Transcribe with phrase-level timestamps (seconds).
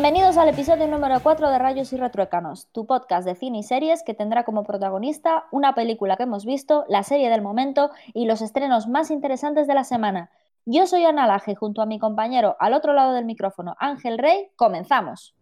[0.00, 4.04] Bienvenidos al episodio número 4 de Rayos y Retruécanos, tu podcast de cine y series
[4.04, 8.40] que tendrá como protagonista una película que hemos visto, la serie del momento y los
[8.40, 10.30] estrenos más interesantes de la semana.
[10.64, 14.50] Yo soy Ana Laje, junto a mi compañero al otro lado del micrófono, Ángel Rey,
[14.54, 15.34] comenzamos.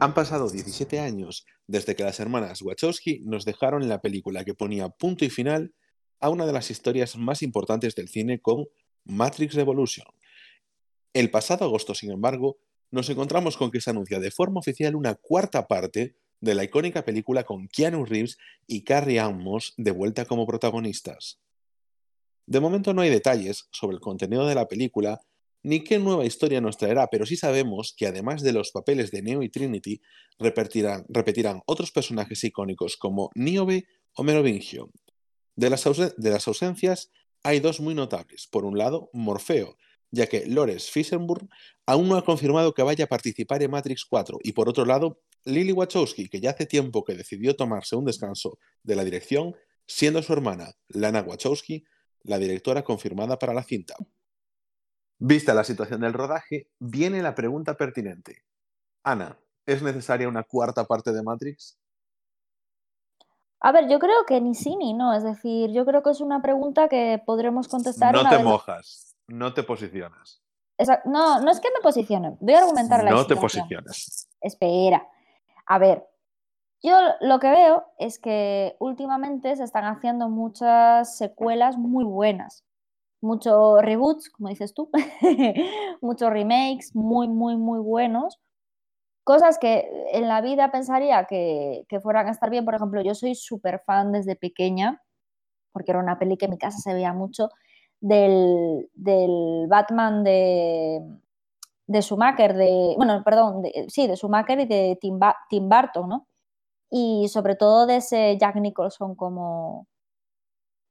[0.00, 4.88] Han pasado 17 años desde que las hermanas Wachowski nos dejaron la película que ponía
[4.88, 5.72] punto y final
[6.18, 8.66] a una de las historias más importantes del cine con
[9.04, 10.06] Matrix Revolution.
[11.16, 12.58] El pasado agosto, sin embargo,
[12.90, 17.06] nos encontramos con que se anuncia de forma oficial una cuarta parte de la icónica
[17.06, 18.36] película con Keanu Reeves
[18.66, 21.40] y Carrie Ann Moss de vuelta como protagonistas.
[22.44, 25.18] De momento no hay detalles sobre el contenido de la película
[25.62, 29.22] ni qué nueva historia nos traerá, pero sí sabemos que además de los papeles de
[29.22, 30.02] Neo y Trinity,
[30.38, 34.90] repetirán, repetirán otros personajes icónicos como Niobe o Merovingio.
[35.54, 37.10] De las, de las ausencias
[37.42, 38.48] hay dos muy notables.
[38.48, 39.78] Por un lado, Morfeo,
[40.10, 41.48] ya que Lores Fissenburg
[41.86, 45.20] aún no ha confirmado que vaya a participar en Matrix 4, y por otro lado,
[45.44, 49.54] Lily Wachowski, que ya hace tiempo que decidió tomarse un descanso de la dirección,
[49.86, 51.84] siendo su hermana, Lana Wachowski,
[52.22, 53.94] la directora confirmada para la cinta.
[55.18, 58.42] Vista la situación del rodaje, viene la pregunta pertinente.
[59.04, 61.78] Ana, ¿es necesaria una cuarta parte de Matrix?
[63.60, 66.20] A ver, yo creo que ni sí ni no, es decir, yo creo que es
[66.20, 68.12] una pregunta que podremos contestar.
[68.12, 70.42] No te mojas no te posicionas.
[71.06, 74.28] No, no es que me posicione, voy a argumentar la No te posiciones.
[74.40, 75.08] Espera.
[75.66, 76.06] A ver,
[76.82, 82.64] yo lo que veo es que últimamente se están haciendo muchas secuelas muy buenas.
[83.22, 84.90] Muchos reboots, como dices tú,
[86.02, 88.38] muchos remakes muy, muy, muy buenos.
[89.24, 92.64] Cosas que en la vida pensaría que, que fueran a estar bien.
[92.64, 95.02] Por ejemplo, yo soy súper fan desde pequeña,
[95.72, 97.48] porque era una peli que en mi casa se veía mucho,
[98.06, 101.00] del, del Batman de,
[101.88, 105.18] de Schumacher, de, bueno, perdón, sí, de Schumacher y de Tim,
[105.50, 106.28] Tim, Burton, ¿no?
[106.88, 109.88] Y sobre todo de ese Jack Nicholson como,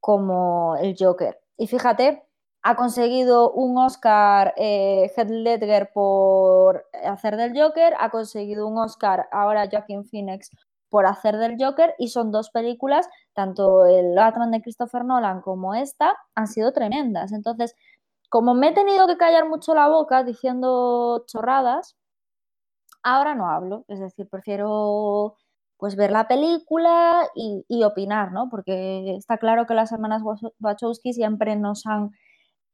[0.02, 1.40] como el Joker.
[1.58, 2.28] Y fíjate,
[2.64, 9.30] ha conseguido un Oscar eh, Heath Ledger por hacer del Joker, ha conseguido un Oscar
[9.32, 10.50] ahora Joaquin Phoenix
[10.96, 15.76] por hacer del Joker y son dos películas, tanto el Batman de Christopher Nolan como
[15.76, 17.34] esta, han sido tremendas.
[17.34, 17.76] Entonces,
[18.30, 21.98] como me he tenido que callar mucho la boca diciendo chorradas,
[23.04, 25.36] ahora no hablo, es decir, prefiero
[25.76, 28.48] pues ver la película y, opinar, ¿no?
[28.50, 30.22] Porque está claro que las hermanas
[30.62, 32.12] Wachowski siempre nos han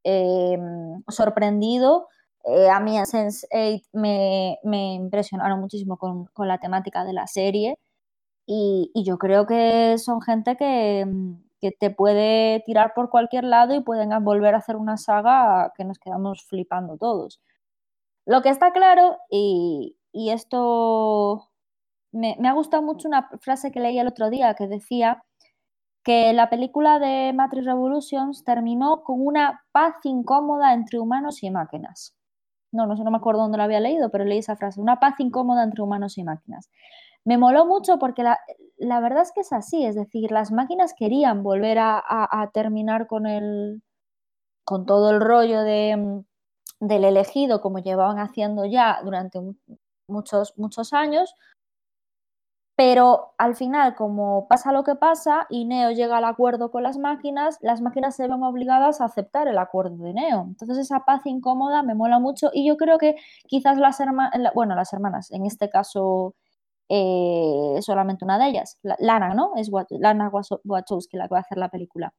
[0.04, 2.08] em, sorprendido.
[2.44, 7.26] Eh, a mí en Sense8 me, me impresionaron muchísimo con, con, la temática de la
[7.26, 7.80] serie
[8.54, 10.56] y, yo creo que son gente
[11.06, 15.72] mm, que, te puede tirar por cualquier lado y pueden volver a hacer una saga
[15.76, 17.42] que nos quedamos flipando todos.
[18.26, 21.50] Lo que está claro, y, esto
[22.12, 25.24] me, ha gustado mucho una frase que leí el otro día que decía
[26.04, 32.16] que la película de Matrix Revolutions terminó con una paz incómoda entre humanos y máquinas.
[32.74, 35.00] No, no sé, no me acuerdo dónde lo había leído, pero leí esa frase, una
[35.00, 36.70] paz incómoda entre humanos y máquinas.
[37.26, 41.44] Me moló mucho porque la, verdad es que es así, es decir, las máquinas querían
[41.44, 43.84] volver a, terminar con, el,
[44.66, 49.40] con todo el rollo de, mm, del elegido como llevaban haciendo ya durante
[50.08, 51.36] muchos, muchos años,
[52.76, 56.98] pero al final, como pasa lo que pasa y Neo llega al acuerdo con las
[56.98, 60.46] máquinas, las máquinas se ven obligadas a aceptar el acuerdo de Neo.
[60.48, 63.16] Entonces esa paz incómoda me mola mucho y yo creo que
[63.48, 66.34] quizás las hermanas, bueno, las hermanas, en este caso
[66.94, 69.54] eh, solamente una de ellas, Lana, ¿no?
[69.56, 72.14] Es Lana Wachowski la que va a hacer la película.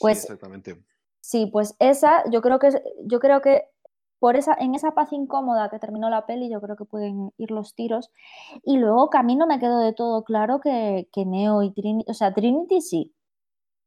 [0.00, 0.84] Pues, sí, exactamente.
[1.20, 2.70] Sí, pues esa, yo creo que,
[3.04, 3.68] yo creo que
[4.18, 7.52] por esa, en esa paz incómoda que terminó la peli, yo creo que pueden ir
[7.52, 8.10] los tiros.
[8.64, 11.70] Y luego que a mí no me quedó de todo claro que, que Neo y
[11.72, 13.14] Trinity, o sea, Trinity sí,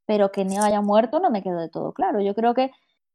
[0.05, 2.21] pero que Neo haya muerto no me quedó de todo claro.
[2.21, 2.71] Yo creo que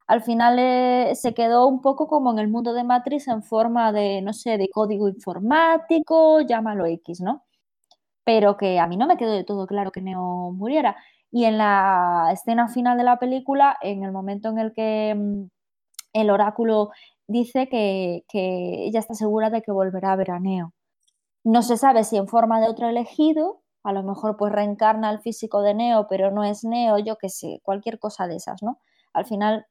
[0.08, 3.92] al final eh, se quedó un poco como en el mundo de Matrix en forma
[3.92, 7.44] de, no sé, de código informático, llámalo X, ¿no?
[8.24, 10.96] Pero que a mí no me quedó de todo claro que Neo muriera.
[11.30, 15.44] Y en la escena final de la película, en el momento en el que mm,
[16.14, 16.90] el oráculo
[17.28, 20.72] dice que, que ella está segura de que volverá a ver a Neo.
[21.44, 25.20] No se sabe si en forma de otro elegido, a lo mejor pues reencarna el
[25.20, 28.80] físico de Neo, pero no es Neo, yo qué sé, cualquier cosa de esas, ¿no?
[29.12, 29.66] Al final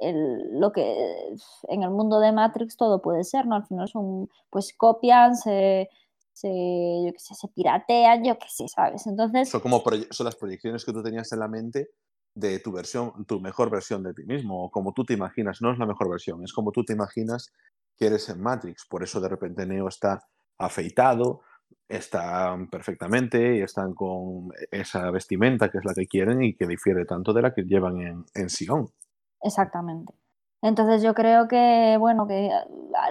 [0.00, 1.34] lo que
[1.68, 3.56] en el mundo de Matrix todo puede ser, ¿no?
[3.56, 5.88] Al final son, pues copian, se,
[6.32, 9.06] se, yo qué sé, se piratean, yo qué sé, ¿sabes?
[9.06, 9.50] Entonces...
[9.50, 11.90] Son como son las proyecciones que tú tenías en la mente
[12.34, 15.72] de tu versión, tu mejor versión de ti mismo, o como tú te imaginas, no
[15.72, 17.52] es la mejor versión, es como tú te imaginas
[17.96, 18.86] que eres en Matrix.
[18.88, 20.22] Por eso de repente Neo está
[20.58, 21.42] afeitado,
[21.88, 27.04] están perfectamente y están con esa vestimenta que es la que quieren y que difiere
[27.04, 28.88] tanto de la que llevan en, en Sion.
[29.42, 30.14] Exactamente.
[30.62, 32.50] Entonces yo creo que, bueno, que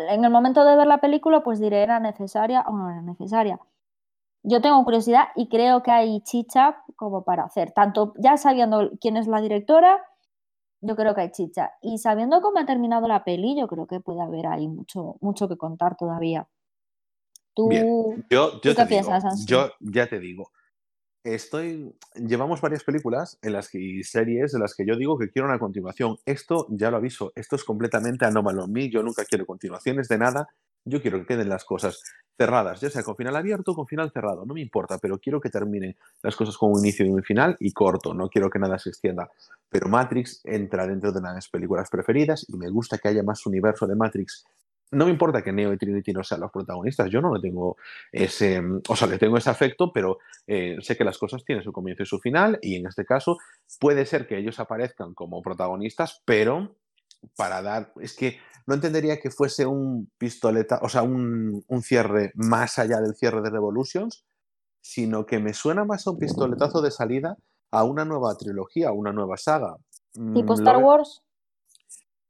[0.10, 3.60] en el momento de ver la película, pues diré, ¿era necesaria o no era necesaria?
[4.44, 9.18] Yo tengo curiosidad y creo que hay chicha como para hacer, tanto ya sabiendo quién
[9.18, 10.00] es la directora,
[10.82, 11.72] yo creo que hay chicha.
[11.82, 15.50] Y sabiendo cómo ha terminado la peli, yo creo que puede haber ahí mucho, mucho
[15.50, 16.48] que contar todavía.
[17.54, 17.70] ¿Tú,
[18.30, 20.52] yo, qué piensas, Yo ya te digo,
[21.24, 25.30] estoy llevamos varias películas en las que, y series en las que yo digo que
[25.30, 26.18] quiero una continuación.
[26.26, 30.18] Esto ya lo aviso, esto es completamente anómalo en mí, yo nunca quiero continuaciones de
[30.18, 30.48] nada,
[30.86, 32.02] yo quiero que queden las cosas
[32.38, 35.42] cerradas, ya sea con final abierto o con final cerrado, no me importa, pero quiero
[35.42, 38.60] que terminen las cosas con un inicio y un final y corto, no quiero que
[38.60, 39.30] nada se extienda.
[39.70, 43.86] Pero Matrix entra dentro de las películas preferidas y me gusta que haya más universo
[43.88, 44.46] de Matrix
[44.92, 47.78] no me importa que Neo y Trinity no sean los protagonistas, yo no le tengo
[48.12, 51.72] ese, o sea, le tengo ese afecto, pero eh, sé que las cosas tienen su
[51.72, 53.38] comienzo y su final, y en este caso
[53.80, 56.76] puede ser que ellos aparezcan como protagonistas, pero
[57.36, 62.80] para dar, es que no entendería que fuese un pistoleta, o sea, un, cierre más
[62.80, 64.26] allá del cierre de Revolutions,
[64.82, 67.38] sino que me suena más a un pistoletazo de salida
[67.72, 69.76] a una nueva trilogía, a una nueva saga.
[70.14, 71.22] ¿Tipo mm, Star Wars?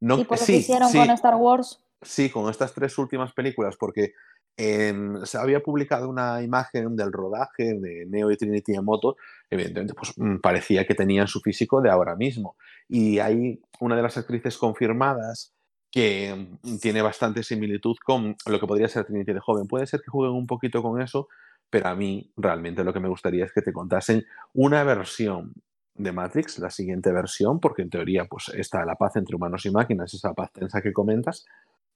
[0.01, 1.79] No, ¿Tipo lo que hicieron con Star Wars?
[2.01, 4.13] Sí, con estas tres últimas películas, porque
[4.57, 9.15] se había publicado una imagen del rodaje de Neo y Trinity en moto,
[9.49, 12.57] evidentemente pues mm, parecía que tenían su físico de ahora mismo.
[12.89, 15.53] Y hay una de las actrices confirmadas
[15.91, 19.67] que mm, tiene bastante similitud con lo que podría ser Trinity de joven.
[19.67, 21.29] Puede ser que jueguen un poquito con eso,
[21.69, 25.53] pero a mí realmente lo que me gustaría es que te contasen una versión
[25.95, 29.71] de Matrix, la siguiente versión, porque en teoría pues está la paz entre humanos y
[29.71, 31.45] máquinas, esa paz tensa que comentas,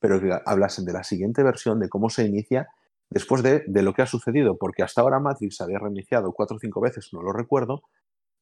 [0.04, 2.68] pero que hablasen de la siguiente versión, de cómo se inicia
[3.10, 6.82] después de, lo que ha sucedido, porque hasta ahora Matrix había reiniciado cuatro o cinco
[6.82, 7.84] veces, no lo recuerdo,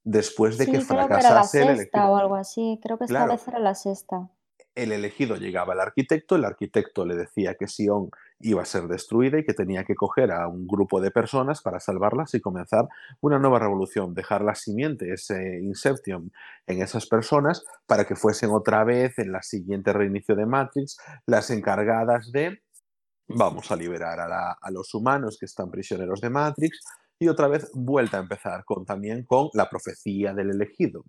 [0.04, 2.04] después de que fracasase el elegido.
[2.04, 4.32] o algo así, creo que esta vez era la sexta
[4.74, 8.10] el elegido llegaba al arquitecto, el arquitecto le decía que Sion
[8.44, 11.80] iba a ser destruida y que tenía que coger a un grupo de personas para
[11.80, 12.88] salvarlas y comenzar
[13.20, 16.32] una nueva revolución, dejar la simiente, ese inception
[16.68, 21.50] en esas personas para que fuesen otra vez en la siguiente reinicio de Matrix las
[21.50, 22.62] encargadas de
[23.28, 26.80] vamos a liberar a, a los humanos que están prisioneros de Matrix
[27.20, 31.04] y otra vez vuelta a empezar con también con la profecía del elegido,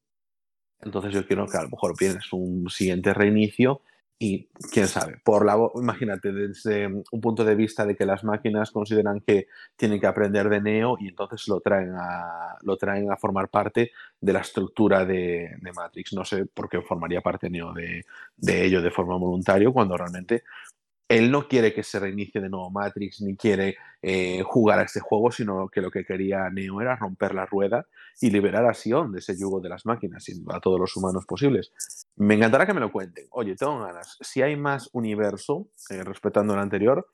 [0.82, 3.82] entonces yo quiero que a lo mejor vienes un siguiente reinicio
[4.24, 8.70] y quién sabe, por la imagínate desde un punto de vista de que las máquinas
[8.70, 13.16] consideran que tienen que aprender de Neo y entonces lo traen a, lo traen a
[13.16, 16.12] formar parte de la estructura de, Matrix.
[16.12, 18.04] No sé por qué formaría parte Neo de,
[18.36, 20.44] de ello de forma voluntaria cuando realmente
[21.08, 25.00] él no quiere que se reinicie de nuevo Matrix ni quiere eh, jugar a este
[25.00, 27.86] juego, sino que lo que quería Neo era romper la rueda
[28.20, 31.26] y liberar a Sion de ese yugo de las máquinas y a todos los humanos
[31.26, 31.72] posibles.
[32.16, 33.26] Me encantará que me lo cuenten.
[33.30, 34.16] Oye, tengo ganas.
[34.20, 37.06] Si hay más universo, eh, respetando el anterior,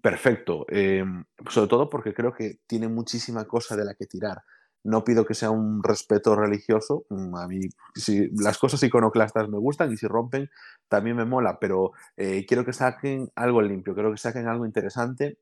[0.00, 0.64] perfecto.
[0.68, 4.42] Em, sobre todo porque creo que tiene muchísima cosa de la que tirar
[4.84, 7.04] no pido que sea un respeto religioso.
[7.08, 7.60] Mm, a mí,
[7.94, 10.50] si las cosas iconoclastas me gustan y si rompen,
[10.88, 15.38] también me mola, pero eh, quiero que saquen algo limpio, quiero que saquen algo interesante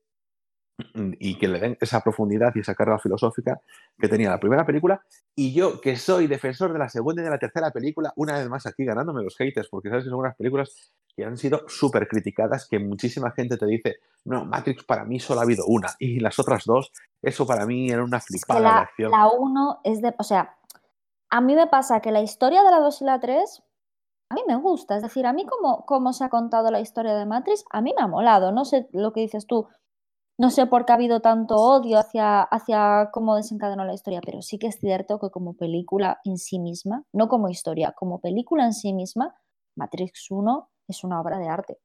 [0.95, 3.61] mm, y que le den esa profundidad y esa carga filosófica
[3.99, 5.03] que tenía la primera película.
[5.35, 8.49] Y yo, que soy defensor de la segunda y de la tercera película, una vez
[8.49, 12.09] más aquí ganándome los haters, porque sabes que son unas películas que han sido súper
[12.09, 16.19] criticadas, que muchísima gente te dice, no, Matrix para mí solo ha habido una, y
[16.19, 19.11] las otras dos, eso para mí era una flipada la, acción.
[19.11, 20.57] La uno es de, o sea,
[21.29, 23.63] a mí me pasa que la historia de la 2 y la 3
[24.31, 27.15] a mí me gusta, es decir, a mí como, como se ha contado la historia
[27.15, 29.69] de Matrix, a mí me ha molado, no sé lo que dices tú,
[30.39, 34.41] no sé por qué ha habido tanto odio hacia, hacia cómo desencadenó la historia, pero
[34.41, 38.65] sí que es cierto que como película en sí misma, no como historia, como película
[38.65, 39.35] en sí misma,
[39.77, 41.79] Matrix 1 es una obra de arte.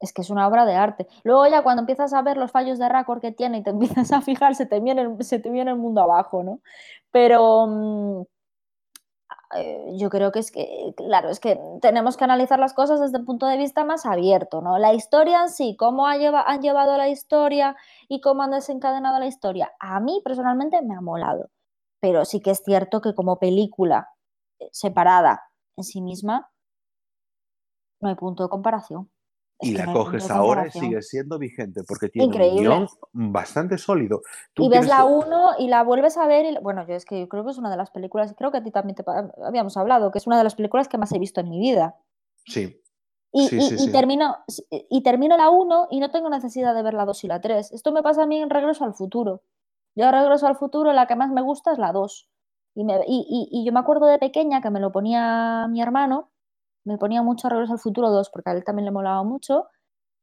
[0.00, 1.08] Es que es una obra de arte.
[1.24, 3.70] Luego ya cuando empiezas a ver los fallos de récord que tiene y te
[4.02, 6.60] empiezas a fijar, se te viene, se te viene el mundo abajo, ¿no?
[7.10, 8.22] Pero mm,
[9.56, 13.16] eh, yo creo que es que, claro, es que tenemos que analizar las cosas desde
[13.18, 14.78] el punto de vista más abierto, ¿no?
[14.78, 16.20] La historia en sí, cómo han
[16.60, 17.74] llevado la historia
[18.08, 21.50] y cómo han desencadenado la historia, a mí personalmente me ha molado.
[22.00, 24.10] Pero sí que es cierto que como película
[24.60, 25.42] eh, separada
[25.76, 26.50] en sí misma,
[28.00, 29.10] no hay punto de comparación.
[29.60, 34.22] y la coges ahora y sigue siendo vigente porque tiene un guion bastante sólido.
[34.56, 37.28] y ves la 1 y la vuelves a ver y bueno, yo es que yo
[37.28, 39.04] creo que es una de las películas, creo que a ti también te
[39.44, 41.96] habíamos hablado, que es una de las películas que más he visto en mi vida.
[42.46, 42.80] Sí.
[43.30, 44.36] Y, termino,
[44.70, 47.72] y termino la 1 y no tengo necesidad de ver la 2 y la 3.
[47.72, 49.42] Esto me pasa a mí en Regreso al Futuro.
[49.94, 52.28] Yo Regreso al Futuro, la que más me gusta es la 2.
[52.74, 56.30] Y, y, yo me acuerdo de pequeña que me lo ponía mi hermano
[56.88, 59.66] me ponía mucho Regreso al Futuro 2 porque a él también le molaba mucho.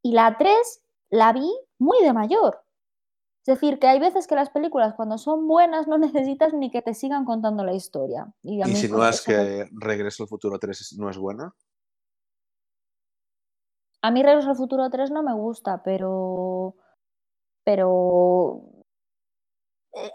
[0.04, 0.82] Y la 3
[1.12, 2.62] la vi muy de mayor.
[3.46, 6.82] Es decir, que hay veces que las películas cuando son buenas no necesitas ni que
[6.82, 8.34] te sigan contando la historia.
[8.42, 11.56] ¿Y, si no es que Regreso al Futuro 3 no es buena?
[14.02, 16.76] A mí Regreso al Futuro 3 no me gusta, pero...
[17.64, 18.75] Pero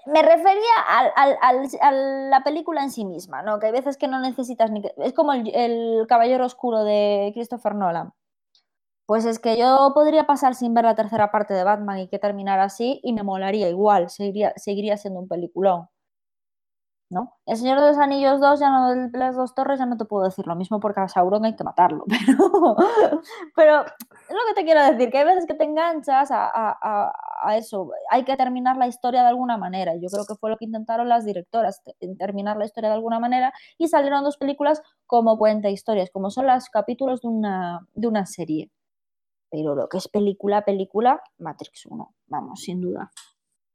[0.06, 3.58] me refería a la película en sí misma, ¿no?
[3.58, 4.92] Que hay veces que no necesitas ni que...
[4.98, 8.12] Es como el, Caballero Oscuro de Christopher Nolan.
[9.06, 12.18] Pues es que yo podría pasar sin ver la tercera parte de Batman y que
[12.18, 15.88] terminara así y me molaría igual, seguiría, seguiría siendo un peliculón.
[17.10, 17.34] ¿No?
[17.44, 20.24] El Señor de los Anillos 2, ya no, las dos torres, ya no te puedo
[20.24, 22.04] decir lo mismo porque a Sauron hay que matarlo,
[23.56, 27.12] pero, es lo que te quiero decir, que hay veces que te enganchas a,
[27.56, 30.66] eso, hay que terminar la historia de alguna manera, yo creo que fue lo que
[30.66, 31.82] intentaron las directoras,
[32.16, 36.46] terminar la historia de alguna manera y salieron dos películas como cuenta historias, como son
[36.46, 38.70] los capítulos de una, de una serie.
[39.50, 43.10] Pero lo que es película, película, Matrix 1, vamos, sin duda.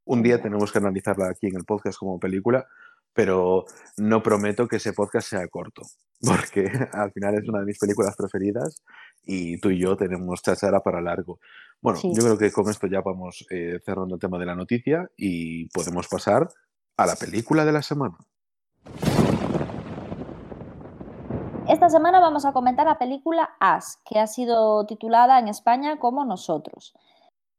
[0.06, 2.68] Un día tenemos que analizarla aquí en el podcast como película,
[3.15, 3.65] pero
[3.98, 5.81] no prometo que ese podcast sea corto,
[6.22, 8.84] porque al final es una de mis películas preferidas
[9.24, 11.39] y tú y yo tenemos chachara para largo.
[11.81, 15.10] Bueno, yo creo que con esto ya vamos eh, cerrando el tema de la noticia
[15.17, 16.48] y podemos pasar
[16.98, 18.17] a la película de la semana.
[21.67, 26.24] Esta semana vamos a comentar la película As, que ha sido titulada en España como
[26.24, 26.93] Nosotros.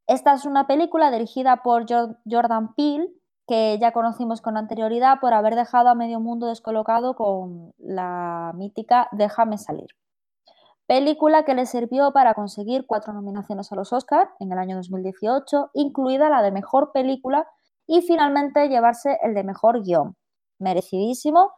[0.06, 3.08] Esta es una película dirigida por Jordan Peele,
[3.46, 9.08] que ya conocimos con anterioridad por haber dejado a medio mundo descolocado con la mítica
[9.12, 9.88] Déjame salir.
[10.86, 15.70] Película que le sirvió para conseguir cuatro nominaciones a los Oscars en el año 2018,
[15.74, 17.46] incluida la de Mejor Película
[17.86, 20.16] y finalmente llevarse el de Mejor Guión.
[20.60, 21.52] Merecidísimo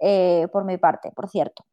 [0.00, 1.64] eh, por mi parte, por cierto.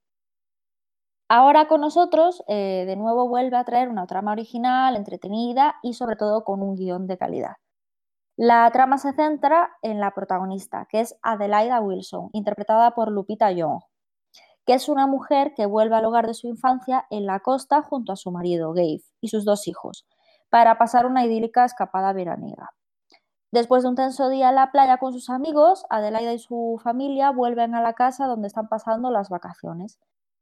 [1.30, 6.16] Ahora con nosotros, eh, de nuevo vuelve a traer una trama original, entretenida y sobre
[6.16, 7.56] todo con un guion de calidad.
[8.38, 13.80] La trama se centra en la protagonista, que es Adelaida Wilson, interpretada por Lupita Young,
[14.66, 18.12] que es una mujer que vuelve al hogar de su infancia en la costa junto
[18.12, 20.06] a su marido, Gabe, y sus dos hijos,
[20.50, 22.72] para pasar una idílica escapada veraniega.
[23.54, 27.32] Después de un tenso día en la playa con sus amigos, Adelaida y su familia
[27.32, 29.98] vuelven a la casa donde están pasando las vacaciones.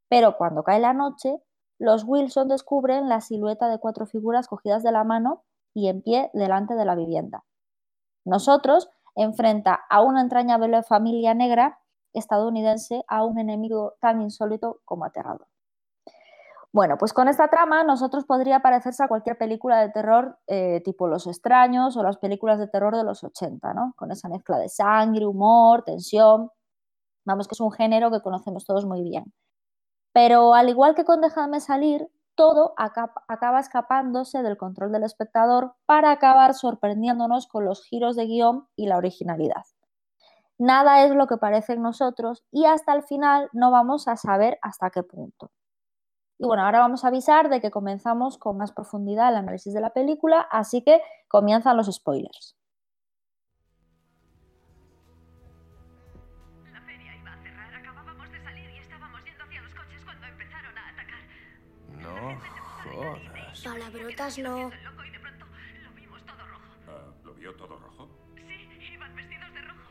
[0.10, 1.44] Pero cuando cae la noche,
[1.78, 5.44] los Wilson descubren la silueta de cuatro figuras cogidas de la mano
[5.76, 7.44] y en pie delante de la vivienda.
[8.26, 11.80] Nosotros enfrenta a una entrañable familia negra
[12.14, 15.48] estadounidense a un enemigo tan insólito como aterrador.
[16.72, 21.08] Bueno, pues con esta trama nosotros podría parecerse a cualquier película de terror eh, tipo
[21.08, 23.94] Los extraños o las películas de terror de los 80, ¿no?
[23.96, 26.50] Con esa mezcla de sangre, humor, tensión.
[27.26, 29.32] Vamos, que es un género que conocemos todos muy bien.
[30.14, 36.12] Pero al igual que con Déjame salir, todo acaba escapándose del control del espectador para
[36.12, 39.64] acabar sorprendiéndonos con los giros de guion y la originalidad.
[40.58, 44.60] Nada es lo que parece en nosotros y hasta el final no vamos a saber
[44.62, 45.52] hasta qué punto.
[46.38, 49.82] Y bueno, ahora vamos a avisar de que comenzamos con más profundidad el análisis de
[49.82, 52.56] la película, así que comienzan los spoilers.
[63.64, 64.72] Palabrotas no.
[66.88, 68.10] Ah, ¿Lo vio todo rojo?
[68.36, 69.90] Sí, iban vestidos de rojo.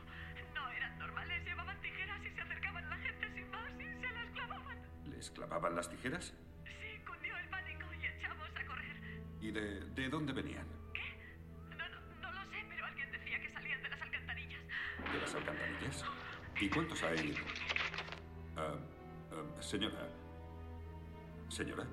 [0.55, 4.13] No eran normales, llevaban tijeras y se acercaban a la gente sin más y se
[4.13, 4.79] las clavaban.
[5.11, 6.35] ¿Les clavaban las tijeras?
[6.65, 8.97] Sí, cundió el pánico y echamos a correr.
[9.41, 10.67] ¿Y de, de dónde venían?
[10.93, 11.35] ¿Qué?
[11.71, 14.63] No, no, no lo sé, pero alguien decía que salían de las alcantarillas.
[15.13, 16.05] ¿De las alcantarillas?
[16.61, 17.35] ¿Y cuántos hay?
[18.57, 18.61] Uh,
[19.35, 20.09] uh, señora.
[21.49, 21.87] Señora.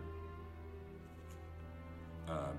[2.29, 2.51] Ah,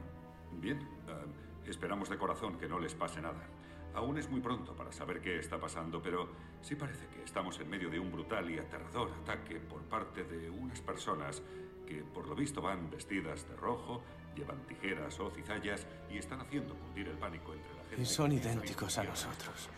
[0.61, 1.25] bien, ah,
[1.67, 3.47] esperamos de corazón que no les pase nada.
[3.95, 6.29] Aún es muy pronto para saber qué está pasando, pero
[6.61, 10.51] sí parece que estamos en medio de un brutal y aterrador ataque por parte de
[10.51, 11.43] unas personas
[11.87, 14.03] que por lo visto van vestidas de rojo,
[14.37, 18.03] llevan tijeras o cizallas y están haciendo cundir el pánico entre la gente.
[18.03, 19.69] Y son idénticos a nosotros.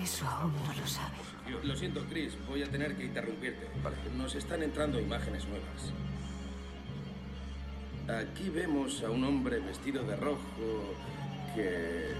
[0.00, 1.16] Eso aún no lo sabe.
[1.64, 3.68] Lo siento, Chris, voy a tener que interrumpirte.
[4.16, 5.92] Nos están entrando imágenes nuevas.
[8.08, 10.94] Aquí vemos a un hombre vestido de rojo
[11.54, 12.12] que...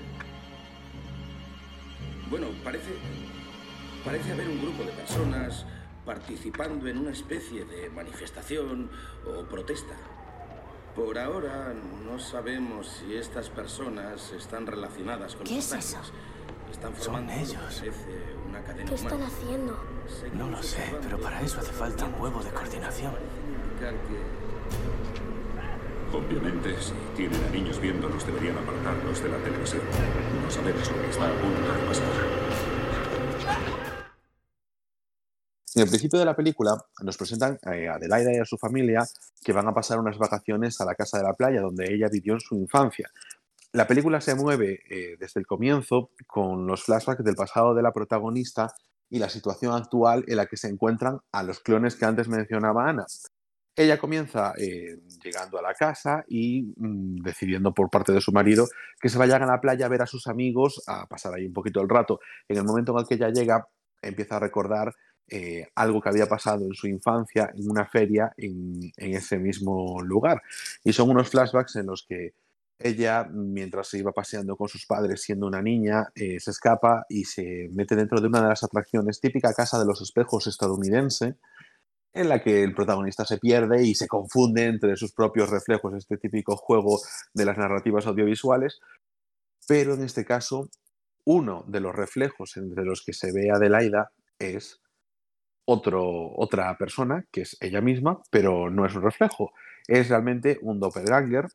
[2.30, 2.90] Bueno, parece...
[4.04, 5.64] Parece haber un grupo de personas
[6.04, 8.90] participando en una especie de manifestación
[9.26, 9.94] o protesta.
[10.94, 16.12] Por ahora no sabemos si estas personas están relacionadas con ¿Qué los es ataques.
[16.70, 17.50] Están formando ellos.
[17.82, 19.26] que parece una cadena ¿Qué están humana.
[19.34, 19.78] haciendo?
[20.20, 23.12] Seguimos No lo sé, pero para eso hace falta un huevo de coordinación.
[23.78, 25.07] que
[26.12, 29.82] Obviamente, si tienen niños viéndonos, deberían apartarlos de la televisión.
[30.42, 32.08] No sabemos lo que está a punto de pasar.
[35.74, 39.06] En el principio de la película nos presentan eh, a Adelaida y a su familia
[39.44, 42.32] que van a pasar unas vacaciones a la casa de la playa donde ella vivió
[42.32, 43.10] en su infancia.
[43.72, 47.92] La película se mueve eh, desde el comienzo con los flashbacks del pasado de la
[47.92, 48.72] protagonista
[49.10, 52.88] y la situación actual en la que se encuentran a los clones que antes mencionaba
[52.88, 53.06] Ana.
[53.78, 58.66] Ella comienza eh, llegando a la casa y mm, decidiendo por parte de su marido
[59.00, 61.52] que se vayan a la playa a ver a sus amigos, a pasar ahí un
[61.52, 62.18] poquito el rato.
[62.48, 63.68] En el momento en el que ella llega,
[64.02, 64.92] empieza a recordar
[65.28, 70.42] eh, algo que había pasado en su infancia en una feria en, ese mismo lugar.
[70.82, 72.34] Y son unos flashbacks en los que
[72.80, 77.26] ella, mientras se iba paseando con sus padres siendo una niña, eh, se escapa y
[77.26, 81.36] se mete dentro de una de las atracciones, típica casa de los espejos estadounidense,
[82.18, 86.18] en la que el protagonista se pierde y se confunde entre sus propios reflejos, este
[86.18, 86.98] típico juego
[87.32, 88.80] de las narrativas audiovisuales,
[89.66, 90.68] pero en este caso,
[91.24, 94.80] uno de los reflejos entre los que se ve Adelaida es
[95.64, 99.52] otro, otra persona, que es ella misma, pero no es un reflejo,
[99.86, 101.46] es realmente un doppelganger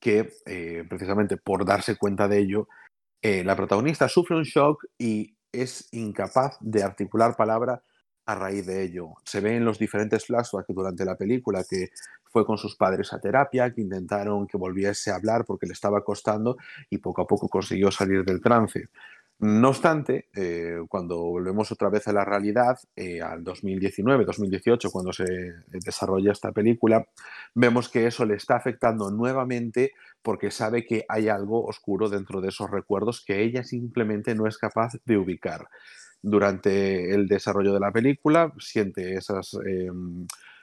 [0.00, 2.68] que eh, precisamente por darse cuenta de ello,
[3.22, 7.82] eh, la protagonista sufre un shock y es incapaz de articular palabra
[8.28, 9.14] a raíz de ello.
[9.24, 11.88] Se ve en los diferentes flashbacks durante la película que
[12.26, 16.04] fue con sus padres a terapia, que intentaron que volviese a hablar porque le estaba
[16.04, 16.58] costando
[16.90, 18.90] y poco a poco consiguió salir del trance.
[19.38, 25.24] No obstante, eh, cuando volvemos otra vez a la realidad, eh, al 2019-2018, cuando se
[25.68, 27.08] desarrolla esta película,
[27.54, 32.48] vemos que eso le está afectando nuevamente porque sabe que hay algo oscuro dentro de
[32.48, 35.68] esos recuerdos que ella simplemente no es capaz de ubicar.
[36.20, 39.88] Durante el desarrollo de la película siente esas eh,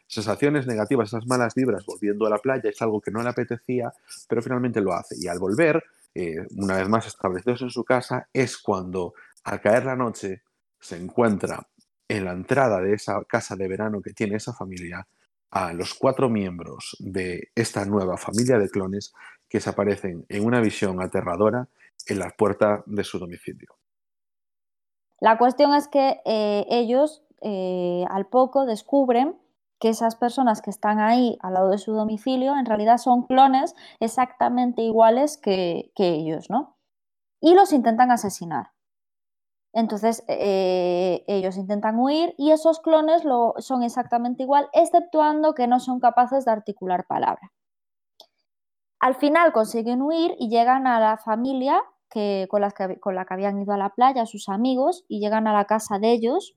[0.07, 3.91] sensaciones negativas, esas malas vibras volviendo a la playa, es algo que no le apetecía,
[4.27, 5.15] pero finalmente lo hace.
[5.19, 9.13] Y al volver, eh, una vez más establecidos en su casa, es cuando
[9.43, 10.43] al caer la noche
[10.79, 11.67] se encuentra
[12.07, 15.07] en la entrada de esa casa de verano que tiene esa familia
[15.51, 19.13] a los cuatro miembros de esta nueva familia de clones
[19.47, 21.67] que se aparecen en una visión aterradora
[22.07, 23.75] en la puerta de su domicilio.
[25.19, 29.39] La cuestión es que eh, ellos eh, al poco descubren
[29.79, 33.75] que esas personas que están ahí al lado de su domicilio en realidad son clones
[33.99, 36.77] exactamente iguales que, ellos, ¿no?
[37.41, 38.71] Y los intentan asesinar.
[39.73, 45.81] Entonces eh, ellos intentan huir y esos clones lo, son exactamente igual, exceptuando que no
[45.81, 47.51] son capaces de articular palabra.
[49.01, 53.25] Al final consiguen huir y llegan a la familia que, con, las que, con la
[53.25, 56.55] que habían ido a la playa, sus amigos, y llegan a la casa de ellos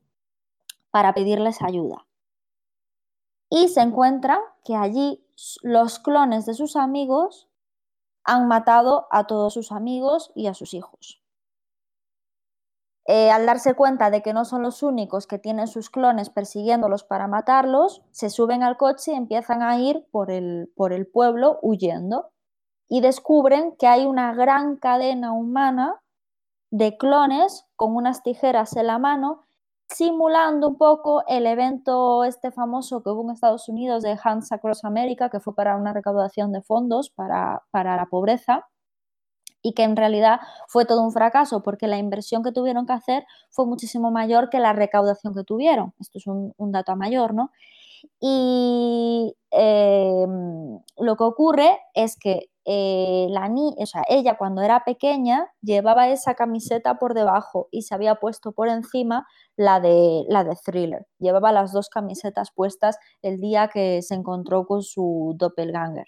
[0.90, 2.06] para pedirles ayuda.
[3.50, 5.24] Y se encuentran que allí
[5.62, 7.48] los clones de sus amigos
[8.24, 11.22] han matado a todos sus amigos y a sus hijos.
[13.11, 17.04] Eh, al darse cuenta de que no son los únicos que tienen sus clones persiguiéndolos
[17.04, 21.58] para matarlos, se suben al coche y empiezan a ir por el, por el pueblo
[21.62, 22.32] huyendo.
[22.88, 26.01] Y descubren que hay una gran cadena humana
[26.70, 29.42] de clones con unas tijeras en la mano,
[29.88, 34.85] simulando un poco el evento este famoso que hubo en Estados Unidos de Hands Across
[34.85, 38.66] America, que fue para una recaudación de fondos para, para la pobreza
[39.62, 43.27] y que en realidad fue todo un fracaso porque la inversión que tuvieron que hacer
[43.51, 45.94] fue muchísimo mayor que la recaudación que tuvieron.
[45.98, 47.51] Esto es un, un dato mayor, ¿no?
[48.20, 50.27] Y eh,
[50.98, 56.09] lo que ocurre es que eh, la ni o sea, ella cuando era pequeña llevaba
[56.11, 59.26] esa camiseta por debajo y se había puesto por encima
[59.57, 61.07] la de, la de thriller.
[61.18, 66.04] Llevaba las dos camisetas puestas el día que se encontró con su doppelganger.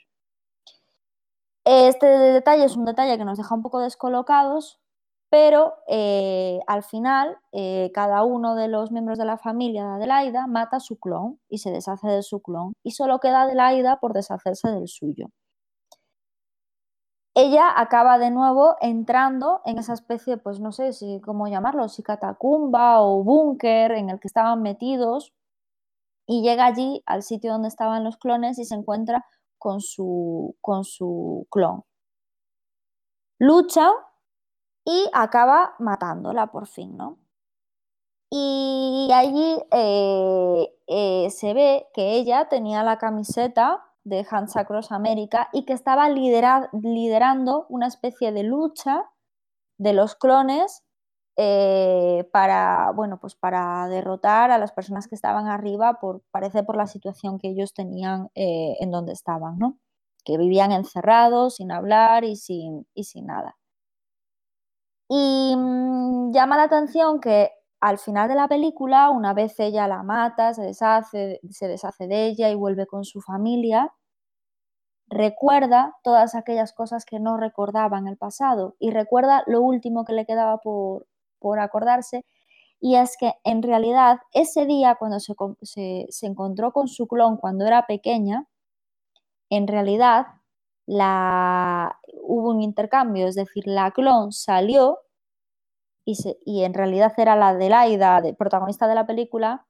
[1.64, 4.80] Este detalle es un detalle que nos deja un poco descolocados,
[5.30, 10.46] pero eh, al final eh, cada uno de los miembros de la familia de Adelaida
[10.46, 14.12] mata a su clon y se deshace de su clon y solo queda Adelaida por
[14.12, 15.28] deshacerse del suyo.
[17.34, 22.02] Ella acaba de nuevo entrando en esa especie, pues no sé si cómo llamarlo, si
[22.02, 25.32] catacumba o búnker en el que estaban metidos
[26.26, 29.24] y llega allí al sitio donde estaban los clones y se encuentra
[29.58, 31.84] con su, con su clon.
[33.38, 33.90] Lucha
[34.84, 37.18] y acaba matándola por fin, ¿no?
[38.30, 45.48] Y allí eh, eh, se ve que ella tenía la camiseta de Hands Across America
[45.52, 49.04] y que estaba liderando una especie de lucha
[49.78, 50.82] de los clones
[51.36, 56.76] eh, para, bueno, pues para derrotar a las personas que estaban arriba, por, parece por
[56.76, 59.78] la situación que ellos tenían en donde estaban, ¿no?
[60.24, 63.56] que vivían encerrados, sin hablar y sin, y sin nada.
[65.08, 70.02] Y mm, llama la atención que al final de la película, una vez ella la
[70.02, 73.92] mata, se deshace, se deshace de ella y vuelve con su familia,
[75.08, 80.12] recuerda todas aquellas cosas que no recordaba en el pasado y recuerda lo último que
[80.12, 81.06] le quedaba por,
[81.58, 82.24] acordarse.
[82.80, 85.34] Y es que en realidad ese día cuando se,
[86.10, 88.46] se, encontró con su clon cuando era pequeña,
[89.50, 90.26] en realidad
[90.86, 94.98] la, hubo un intercambio, es decir, la clon salió
[96.04, 99.66] y, en realidad era la Adelaida, de, protagonista de la película,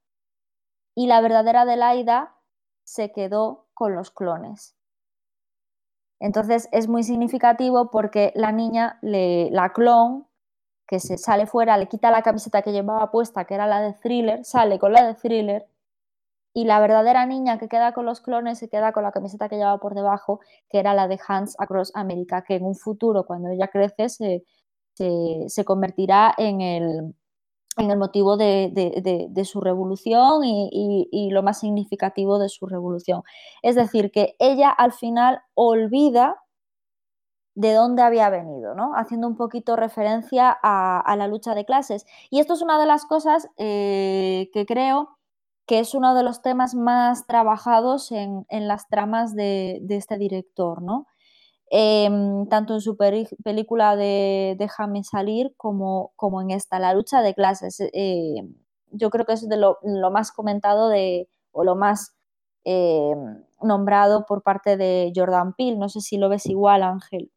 [0.95, 2.37] y la verdadera Adelaida
[2.85, 4.77] se quedó con los clones.
[6.21, 10.27] Entonces es muy significativo porque la niña, le, la clon,
[10.87, 13.95] que se sale fuera, le quita la camiseta que llevaba puesta, que era la de
[13.95, 15.67] thriller, sale con la de thriller
[16.53, 19.57] y la verdadera niña que queda con los clones se queda con la camiseta que
[19.57, 23.51] llevaba por debajo, que era la de Hans Across America, que en un futuro, cuando
[23.51, 24.45] ella crece, se,
[25.65, 27.15] convertirá en el,
[27.77, 33.23] en el motivo de, su revolución y, lo más significativo de su revolución.
[33.63, 36.43] Es decir, que ella al final olvida
[37.55, 38.93] de dónde había venido, ¿no?
[38.95, 42.07] haciendo un poquito referencia a, la lucha de clases.
[42.31, 45.19] Y esto es una de las cosas eh, que creo
[45.67, 51.07] que es uno de los temas más trabajados en, las tramas de, este director, ¿no?
[51.73, 57.33] Em, tanto en su película de Déjame salir como, como, en esta, La lucha de
[57.33, 57.81] clases.
[57.93, 58.43] Eh,
[58.91, 59.79] yo creo que es de lo,
[60.11, 62.17] más comentado de, o lo más
[62.65, 63.15] eh,
[63.63, 65.77] nombrado por parte de Jordan Peele.
[65.77, 67.31] No sé si lo ves igual, Ángel.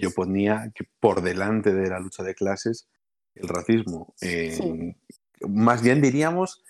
[0.00, 2.88] Yo ponía que por delante de la lucha de clases
[3.34, 4.14] el racismo.
[5.48, 6.62] Más bien diríamos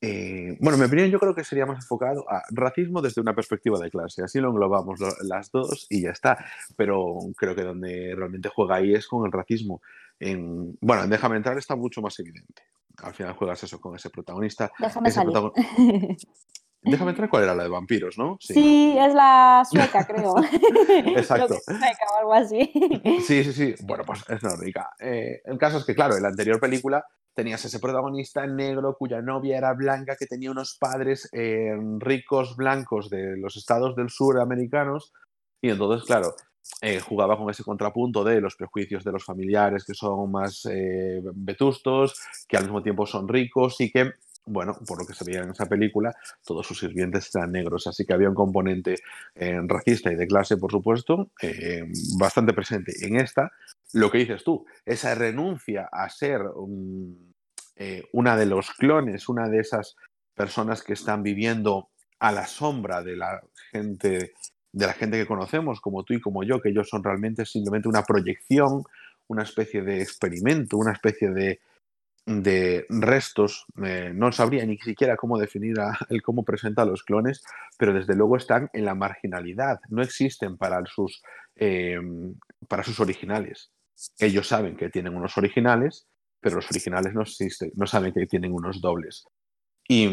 [0.00, 3.34] eh, bueno, en mi opinión yo creo que sería más enfocado a racismo desde una
[3.34, 4.22] perspectiva de clase.
[4.22, 6.44] Así lo englobamos las dos y ya está.
[6.76, 9.80] Pero creo que donde realmente juega ahí es con el racismo.
[10.18, 12.62] En, bueno, Déjame entrar está mucho más evidente.
[13.02, 14.70] Al final juegas eso con ese protagonista.
[14.78, 15.34] Déjame salir.
[16.82, 18.38] Déjame entrar cuál era la de vampiros, ¿no?
[18.40, 20.36] Sí, es la sueca, creo.
[21.16, 21.56] Exacto.
[21.64, 22.70] sueca o algo así.
[23.26, 23.74] Sí, sí, sí.
[23.82, 24.90] Bueno, pues es nórdica.
[25.00, 27.04] Eh, el caso es que, claro, en la anterior película
[27.36, 33.10] tenías ese protagonista negro cuya novia era blanca, que tenía unos padres eh, ricos blancos
[33.10, 35.12] de los estados del sur americanos,
[35.60, 36.34] y entonces, claro,
[36.80, 41.20] eh, jugaba con ese contrapunto de los prejuicios de los familiares que son más eh,
[41.34, 42.18] vetustos,
[42.48, 44.12] que al mismo tiempo son ricos y que
[44.48, 48.06] bueno, por lo que se veía en esa película, todos sus sirvientes eran negros, así
[48.06, 48.94] que había un componente
[49.34, 51.32] racista y de clase, por supuesto,
[52.16, 52.92] bastante presente.
[53.00, 53.50] En esta,
[53.92, 56.42] lo que dices tú, esa renuncia a ser
[57.76, 59.96] eh, una de los clones, una de esas
[60.34, 64.32] personas que están viviendo a la sombra de la gente
[64.76, 67.88] de la gente que conocemos, como tú y como yo, que ellos son realmente simplemente
[67.88, 68.84] una proyección,
[69.26, 71.60] una especie de experimento, una especie de,
[72.26, 73.64] de restos.
[73.82, 75.76] Eh, no sabría ni siquiera cómo definir
[76.10, 77.42] el cómo presenta a los clones,
[77.78, 79.80] pero desde luego están en la marginalidad.
[79.88, 81.22] No existen para sus,
[81.54, 81.98] eh,
[82.68, 83.70] para sus originales.
[84.18, 86.06] Ellos saben que tienen unos originales,
[86.40, 89.24] pero los originales no existen, no saben que tienen unos dobles.
[89.88, 90.08] Y,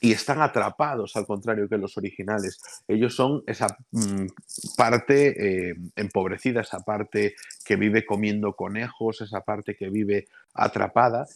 [0.00, 2.60] están atrapados, al contrario que los originales.
[2.86, 4.26] Ellos son esa mm,
[4.76, 11.26] parte eh, empobrecida, esa parte que vive comiendo conejos, esa parte que vive atrapada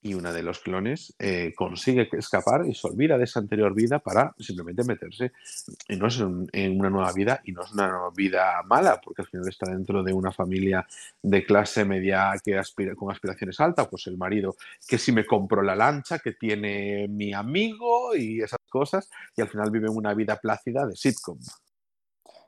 [0.00, 3.98] y una de los clones eh, consigue escapar y se olvida de esa anterior vida
[3.98, 5.32] para simplemente meterse
[5.88, 9.28] no es en, una nueva vida y no es una nueva vida mala porque al
[9.28, 10.86] final está dentro de una familia
[11.22, 13.88] de clase media que aspira con aspiraciones altas.
[13.88, 14.54] Pues el marido
[14.86, 19.48] que si me compro la lancha que tiene mi amigo y esas cosas y al
[19.48, 21.38] final vive una vida plácida de sitcom.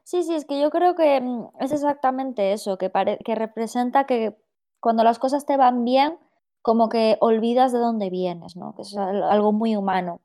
[0.04, 2.90] Sí sí es que yo creo que mm, es exactamente eso que,
[3.24, 4.36] que representa que
[4.80, 6.16] cuando las cosas te van bien
[6.62, 8.75] como que olvidas de dónde vienes, ¿no?
[8.75, 10.20] Que es algo muy humano.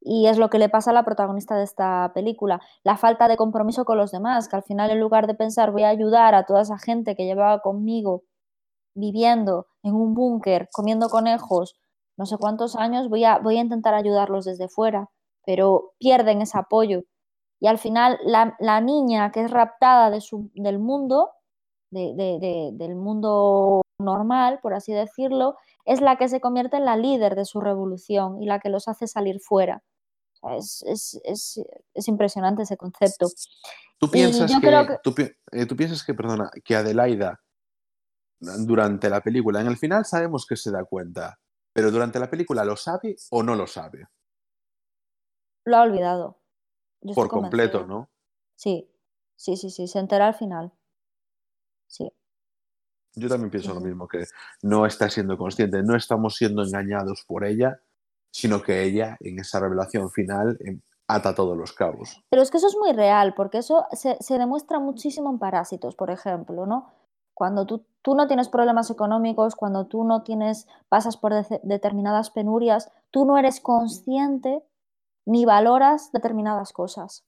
[0.00, 3.36] Y es lo que le pasa a la protagonista de esta película, la falta de
[3.36, 6.44] compromiso con los demás, que al final en lugar de pensar voy a ayudar a
[6.44, 8.24] toda esa gente que llevaba conmigo
[8.94, 11.76] viviendo en un búnker, comiendo conejos,
[12.16, 15.10] no sé cuántos años, voy a, voy a intentar ayudarlos desde fuera,
[15.46, 17.02] pero pierden ese apoyo.
[17.60, 21.30] Y al final la, la niña que es raptada de su, del mundo,
[21.90, 26.84] de, de, de, del mundo normal, por así decirlo, es la que se convierte en
[26.84, 29.82] la líder de su revolución y la que los hace salir fuera.
[30.56, 31.60] Es, es, es,
[31.92, 33.26] es, impresionante ese concepto.
[33.98, 34.98] ¿Tú piensas, que, que...
[35.02, 35.14] Tú,
[35.52, 37.40] eh, ¿Tú piensas que, perdona, que Adelaida
[38.40, 41.38] durante la película, en el final sabemos que se da cuenta,
[41.74, 44.06] pero durante la película lo sabe o no lo sabe?
[45.64, 46.40] Lo ha olvidado.
[47.02, 48.10] Yo Por completo, ¿no?
[48.56, 48.90] Sí,
[49.36, 50.72] sí, sí, sí, se entera al final.
[51.86, 52.10] Sí.
[53.14, 54.24] Yo también pienso lo mismo, que
[54.62, 57.80] no está siendo consciente, no estamos siendo engañados por ella,
[58.30, 62.22] sino que ella, en esa revelación final, em, ata todos los cabos.
[62.30, 65.96] Pero es que eso es muy real, porque eso se, se demuestra muchísimo en Parásitos,
[65.96, 66.92] por ejemplo, ¿no?
[67.34, 72.30] Cuando tú, tú, no tienes problemas económicos, cuando tú no tienes, pasas por de, determinadas
[72.30, 74.62] penurias, tú no eres consciente
[75.26, 77.24] ni valoras determinadas cosas.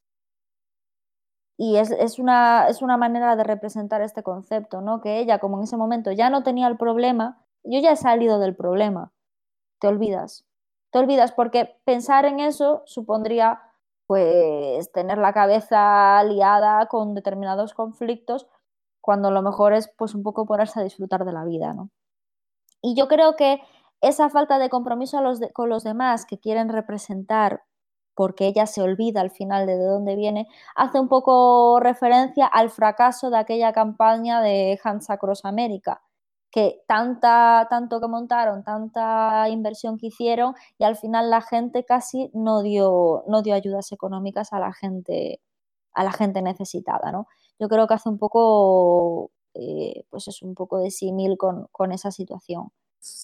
[1.57, 5.01] Y es, es, una, es una manera de representar este concepto, ¿no?
[5.01, 8.38] Que ella, como en ese momento ya no tenía el problema, yo ya he salido
[8.38, 9.12] del problema,
[9.79, 10.45] te olvidas.
[10.91, 13.62] Te olvidas porque pensar en eso supondría
[14.07, 18.47] pues tener la cabeza liada con determinados conflictos
[19.01, 21.91] cuando lo mejor es pues un poco ponerse a disfrutar de la vida, ¿no?
[22.83, 23.61] Y yo creo que
[24.01, 27.62] esa falta de compromiso los de, con los demás que quieren representar
[28.14, 33.31] porque ella se olvida al final de dónde viene, hace un poco referencia al fracaso
[33.31, 36.03] de aquella campaña de Hansa Cross América,
[36.51, 42.31] que tanta, tanto que montaron, tanta inversión que hicieron y al final la gente casi
[42.35, 45.40] no dio, no dio ayudas económicas a la gente,
[45.94, 47.27] a la gente necesitada, ¿no?
[47.59, 51.92] Yo creo que hace un poco, eh, pues es un poco de símil con, con
[51.92, 52.70] esa situación.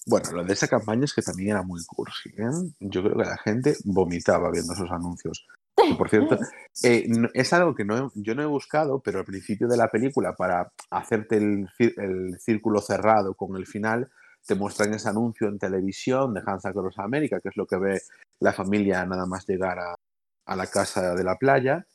[0.05, 2.29] Bueno, lo de esa campaña es que también era muy cursi.
[2.37, 2.49] ¿eh?
[2.79, 5.47] Yo creo que la gente vomitaba viendo esos anuncios.
[5.75, 6.37] Que, por cierto,
[6.83, 9.89] eh, no, es algo que no, yo no he buscado, pero al principio de la
[9.89, 14.09] película, para hacerte el, el círculo cerrado con el final,
[14.45, 18.01] te muestran ese anuncio en televisión de Hansa Cross América, que es lo que ve
[18.39, 19.95] la familia nada más llegar a,
[20.45, 21.85] a la casa de la playa.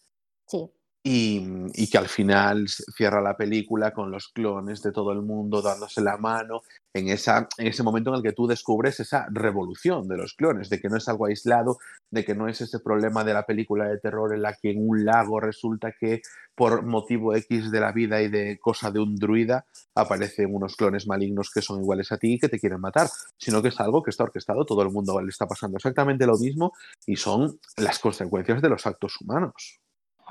[0.46, 0.70] Sí.
[1.06, 5.60] Y, y, que al final cierra la película con los clones de todo el mundo
[5.60, 6.62] dándose la mano
[6.94, 10.70] en, esa, en ese momento en el que tú descubres esa revolución de los clones,
[10.70, 11.76] de que no es algo aislado,
[12.10, 14.88] de que no es ese problema de la película de terror en la que en
[14.88, 16.22] un lago resulta que
[16.54, 21.06] por motivo X de la vida y de cosa de un druida aparecen unos clones
[21.06, 24.02] malignos que son iguales a ti y que te quieren matar, sino que es algo
[24.02, 26.72] que está orquestado, todo el mundo le está pasando exactamente lo mismo
[27.06, 29.83] y son las consecuencias de los actos humanos.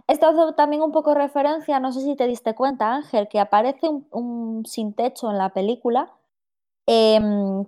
[0.08, 3.88] Esto hace también un poco referencia, no sé si te diste cuenta, Ángel, que aparece
[4.12, 6.12] un, sin techo en la película
[6.88, 7.20] eh,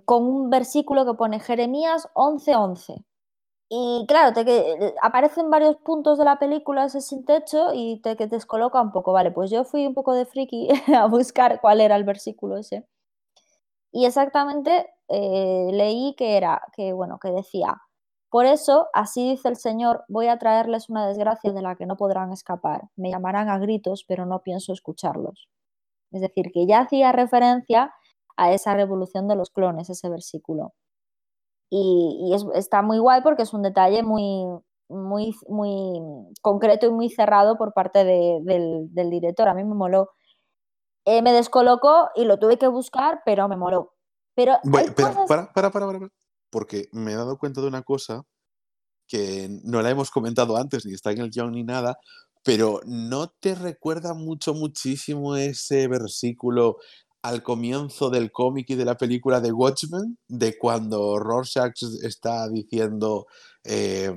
[0.04, 2.56] con un versículo que pone Jeremías 11:11.
[2.56, 3.04] 11.
[3.68, 8.16] Y claro, te, que, aparecen varios puntos de la película ese sin techo y te
[8.16, 9.12] que descoloca un poco.
[9.12, 12.86] Vale, pues yo fui un poco de friki a buscar cuál era el versículo ese.
[13.92, 17.80] Y exactamente eh, leí que era, que bueno, que decía,
[18.36, 21.96] por eso, así dice el Señor, voy a traerles una desgracia de la que no
[21.96, 22.82] podrán escapar.
[22.94, 25.48] Me llamarán a gritos, pero no pienso escucharlos.
[26.12, 27.94] Es decir, que ya hacía referencia
[28.36, 30.74] a esa revolución de los clones, ese versículo.
[31.70, 34.44] Y, y es, está muy guay porque es un detalle muy,
[34.90, 35.98] muy, muy
[36.42, 39.48] concreto y muy cerrado por parte de, del, del, director.
[39.48, 40.10] A mí me moló.
[41.06, 43.94] Eh, me descolocó y lo tuve que buscar, pero me moló.
[44.34, 45.26] Pero, bueno, pero cosas...
[45.26, 46.10] para, para, para, para,
[46.56, 48.22] porque me he dado cuenta de una cosa
[49.06, 51.98] que no la hemos comentado antes, ni está en el guion ni nada,
[52.42, 56.78] pero ¿no te recuerda mucho, muchísimo ese versículo
[57.20, 63.26] al comienzo del cómic y de la película de Watchmen, de cuando Rorschach está diciendo,
[63.62, 64.10] eh,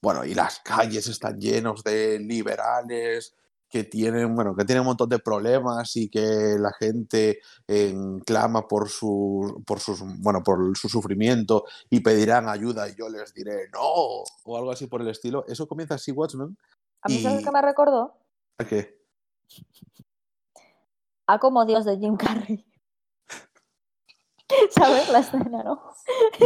[0.00, 3.34] bueno, y las calles están llenos de liberales
[3.74, 7.92] que tienen, bueno, que tienen un montón de problemas y que la gente eh,
[8.24, 13.34] clama por su, por sus, bueno, por su sufrimiento y pedirán ayuda y yo les
[13.34, 15.44] diré no, o algo así por el estilo.
[15.48, 16.56] Eso comienza así Watchmen.
[17.02, 17.22] ¿A mí y...
[17.24, 18.16] sabes qué me recordó?
[18.58, 18.96] ¿A qué?
[21.26, 22.64] a como Dios de Jim Carrey.
[24.70, 25.82] ¿Sabes la escena, no?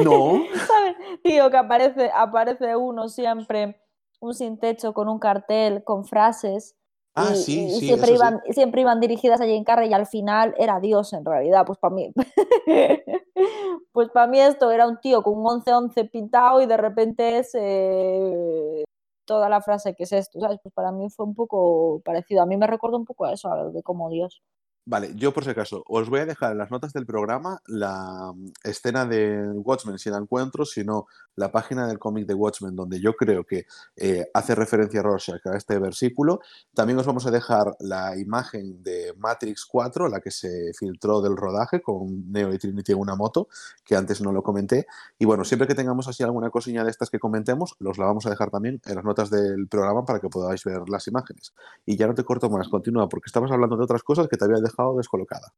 [0.02, 0.44] No.
[0.66, 0.96] ¿Sabes?
[1.22, 3.82] Tío, que aparece, aparece uno siempre,
[4.18, 6.77] un sin techo con un cartel, con frases.
[7.18, 8.52] Ah, y, sí, y sí, siempre, iban, sí.
[8.52, 11.64] siempre iban dirigidas a Jim Carrey y al final era Dios en realidad.
[11.66, 12.12] Pues para mí,
[13.92, 17.50] pues para mí esto era un tío con un 11-11 pintado y de repente es
[17.54, 18.84] eh,
[19.24, 20.58] toda la frase que es esto, ¿sabes?
[20.62, 22.42] Pues para mí fue un poco parecido.
[22.42, 24.42] A mí me recuerda un poco a eso, a lo de como Dios.
[24.90, 28.32] Vale, yo por si acaso, os voy a dejar en las notas del programa la
[28.34, 32.74] mm, escena de Watchmen, si la encuentro, si no, la página del cómic de Watchmen,
[32.74, 36.40] donde yo creo que eh, hace referencia Rorschach a este versículo.
[36.72, 41.36] También os vamos a dejar la imagen de Matrix 4, la que se filtró del
[41.36, 43.48] rodaje con Neo y Trinity en una moto,
[43.84, 44.86] que antes no lo comenté.
[45.18, 48.24] Y bueno, siempre que tengamos así alguna cosilla de estas que comentemos, los la vamos
[48.24, 51.52] a dejar también en las notas del programa para que podáis ver las imágenes.
[51.84, 54.46] Y ya no te corto más, continúa, porque estabas hablando de otras cosas que te
[54.46, 55.54] había dejado descolocada.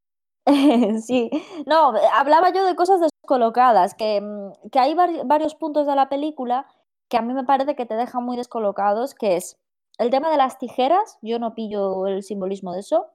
[1.02, 1.30] sí,
[1.66, 6.66] no, hablaba yo de cosas descolocadas, que, mm, que hay varios puntos de la película
[7.08, 9.58] que a mí me parece que te dejan muy descolocados, que es
[9.98, 13.08] el tema de las tijeras, yo no pillo el simbolismo de eso,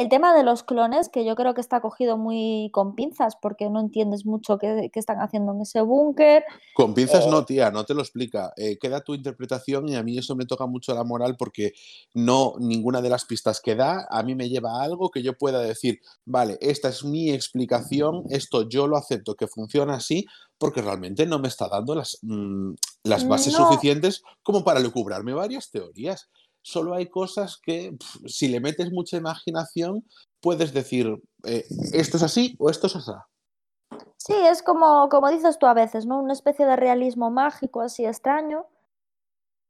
[0.00, 3.68] el tema de los clones, que yo creo que está cogido muy con pinzas, porque
[3.68, 6.42] no entiendes mucho qué, están haciendo en ese búnker.
[6.74, 8.54] Con pinzas no, eh, tía, no te lo explica.
[8.56, 11.74] Eh, queda tu interpretación y a mí eso me toca mucho la moral porque
[12.14, 15.36] no, ninguna de las pistas que da a mí me lleva a algo que yo
[15.36, 20.24] pueda decir, vale, esta es mi explicación, esto yo lo acepto que funciona así,
[20.56, 22.72] porque realmente no me está dando las, mm,
[23.04, 26.30] las bases suficientes como para lucubrarme varias teorías
[26.62, 27.96] solo hay cosas que
[28.26, 30.04] si le metes mucha imaginación
[30.40, 33.12] puedes decir eh, esto es así o esto es así.
[34.16, 36.20] Sí, es como, como dices tú a veces, ¿no?
[36.20, 38.66] Una especie de realismo mágico así extraño,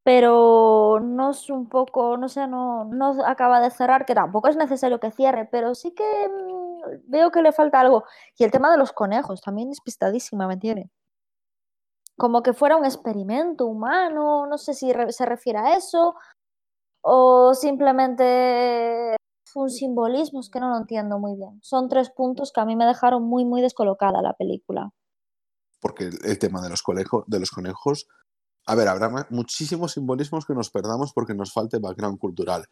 [0.02, 4.56] pero no es un poco, no sé, no, no acaba de cerrar, que tampoco es
[4.56, 8.04] necesario que cierre, pero sí que mm, veo que le falta algo.
[8.36, 10.90] Y el tema de los conejos también es pistadísima, ¿me entiendes?
[12.16, 16.16] Como que fuera un experimento humano, no sé si se refiere a eso,
[17.02, 19.16] o simplemente
[19.54, 21.58] un simbolismo, es que no lo entiendo muy bien.
[21.62, 24.90] Son tres puntos que a mí me dejaron muy, muy descolocada la película.
[25.80, 26.82] Porque el tema de los,
[27.26, 28.06] de los conejos,
[28.66, 32.66] a ver, habrá muchísimos simbolismos que nos perdamos porque nos falte background cultural.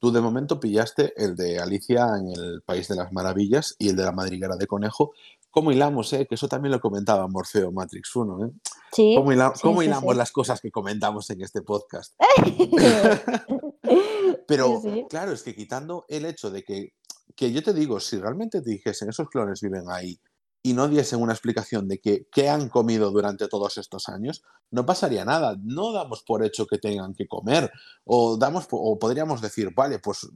[0.00, 3.96] Tú de momento pillaste el de Alicia en el País de las Maravillas y el
[3.96, 5.12] de la madriguera de conejo.
[5.58, 6.24] ¿Cómo hilamos, eh?
[6.24, 8.50] Que eso también lo comentaba Morfeo Matrix 1, ¿eh?
[8.92, 9.14] Sí.
[9.16, 12.14] ¿Cómo, hilamos las cosas que comentamos en este podcast?
[14.46, 16.92] Pero claro, es que quitando el hecho de que,
[17.34, 20.20] que yo te digo, si realmente te dijesen esos clones viven ahí
[20.68, 24.84] y no diesen una explicación de que, qué han comido durante todos estos años, no
[24.84, 25.56] pasaría nada.
[25.62, 27.72] No damos por hecho que tengan que comer.
[28.04, 30.28] O, damos, o podríamos decir, vale, pues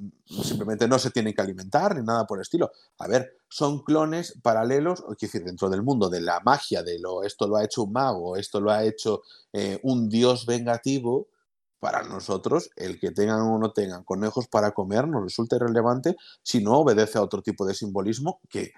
[0.42, 2.72] simplemente no se tienen que alimentar ni nada por el estilo.
[2.98, 7.24] A ver, son clones paralelos, o decir, dentro del mundo de la magia, de lo
[7.24, 9.20] esto lo ha hecho un mago, esto lo ha hecho
[9.52, 11.28] eh, un dios vengativo
[11.78, 16.62] para nosotros, el que tengan o no tengan conejos para comer nos resulta irrelevante si
[16.62, 18.72] no obedece a otro tipo de simbolismo que,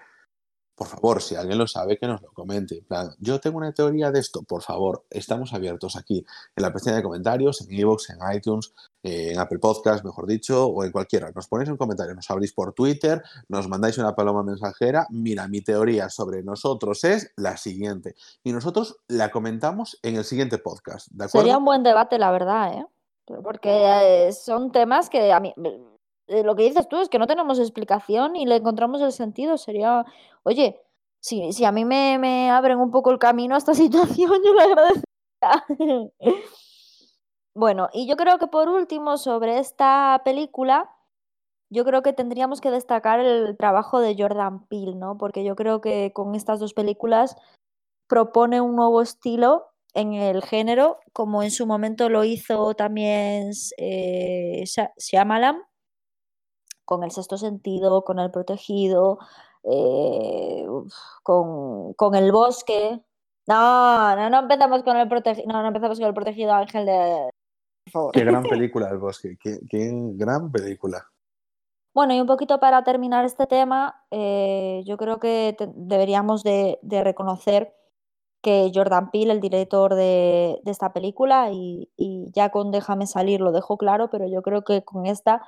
[0.75, 2.83] por favor, si alguien lo sabe, que nos lo comente.
[3.19, 7.03] Yo tengo una teoría de esto, por favor, estamos abiertos aquí en la pestaña de
[7.03, 11.31] comentarios, en iVoox, en iTunes, en Apple Podcast, mejor dicho, o en cualquiera.
[11.33, 15.07] Nos ponéis un comentario, nos abrís por Twitter, nos mandáis una paloma mensajera.
[15.09, 18.15] Mira, mi teoría sobre nosotros es la siguiente.
[18.43, 21.07] Y nosotros la comentamos en el siguiente podcast.
[21.27, 22.85] Sería un buen debate, la verdad, ¿eh?
[23.43, 25.53] Porque eh, son temas que a mí,
[26.27, 29.57] eh, lo que dices tú es que no tenemos explicación y le encontramos el sentido.
[29.57, 30.05] Sería,
[30.43, 30.81] oye,
[31.19, 34.53] si, si a mí me, me abren un poco el camino a esta situación, yo
[34.53, 36.13] le agradecería.
[37.53, 40.91] bueno, y yo creo que por último, sobre esta película,
[41.69, 45.17] yo creo que tendríamos que destacar el trabajo de Jordan Peele, ¿no?
[45.17, 47.35] Porque yo creo que con estas dos películas
[48.07, 54.63] propone un nuevo estilo en el género, como en su momento lo hizo también eh,
[56.85, 59.19] con el sexto sentido, con el protegido,
[59.63, 60.65] eh,
[61.23, 63.01] con, el bosque.
[63.47, 67.29] No, no, no empezamos con el protegido, no, no empezamos con el protegido Ángel de...
[68.13, 69.59] Qué gran película el bosque, qué,
[70.15, 71.05] gran película.
[71.93, 77.73] Bueno, y un poquito para terminar este tema, eh, yo creo que deberíamos de reconocer
[78.45, 81.89] que Jordan Peele, el director de, esta película, y,
[82.31, 85.41] ya con Déjame salir lo dejó claro, pero yo creo que con esta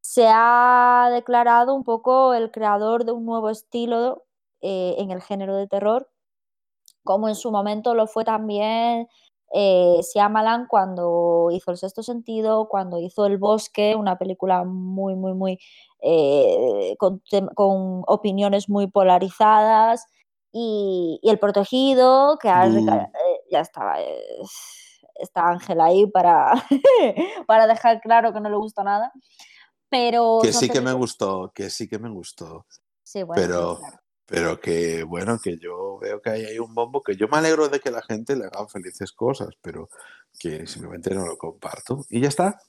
[0.00, 4.24] se ha declarado un poco el creador de un nuevo estilo
[4.60, 6.08] eh, en el género de terror,
[7.04, 9.08] como en su momento lo fue también
[9.52, 15.32] eh, Siamalan cuando hizo El Sexto Sentido, cuando hizo El Bosque, una película muy, muy,
[15.32, 15.58] muy
[16.00, 17.22] eh, con,
[18.06, 20.06] opiniones muy polarizadas
[20.52, 23.10] y, el protegido, que eh,
[23.50, 23.96] ya estaba,
[25.14, 26.52] está Ángel ahí para,
[27.46, 29.12] para dejar claro que no le gusta nada.
[29.90, 32.66] Pero que sí que me gustó, que sí que me gustó.
[33.02, 33.78] Sí, bueno, pero,
[34.26, 37.68] pero que bueno, que yo veo que hay ahí un bombo, que yo me alegro
[37.68, 39.88] de que la gente le haga felices cosas, pero
[40.38, 42.04] que simplemente no lo comparto.
[42.10, 42.60] Y ya está.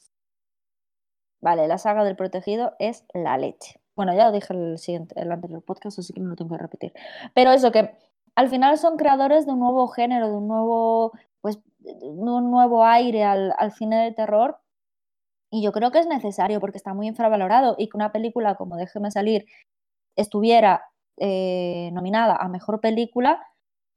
[1.42, 3.82] Vale, la saga del protegido es la leche.
[3.96, 6.62] Bueno, ya lo dije el, siguiente, el anterior podcast, así que no lo tengo que
[6.62, 6.94] repetir.
[7.34, 7.98] Pero eso que
[8.36, 11.12] al final son creadores de un nuevo género, de un nuevo,
[11.42, 14.58] pues, un nuevo aire al, al cine de terror.
[15.52, 18.78] Y yo creo que es necesario porque está muy infravalorado y que una película como
[18.78, 19.46] Déjeme salir
[20.16, 20.84] estuviera
[21.18, 23.42] eh, nominada a mejor película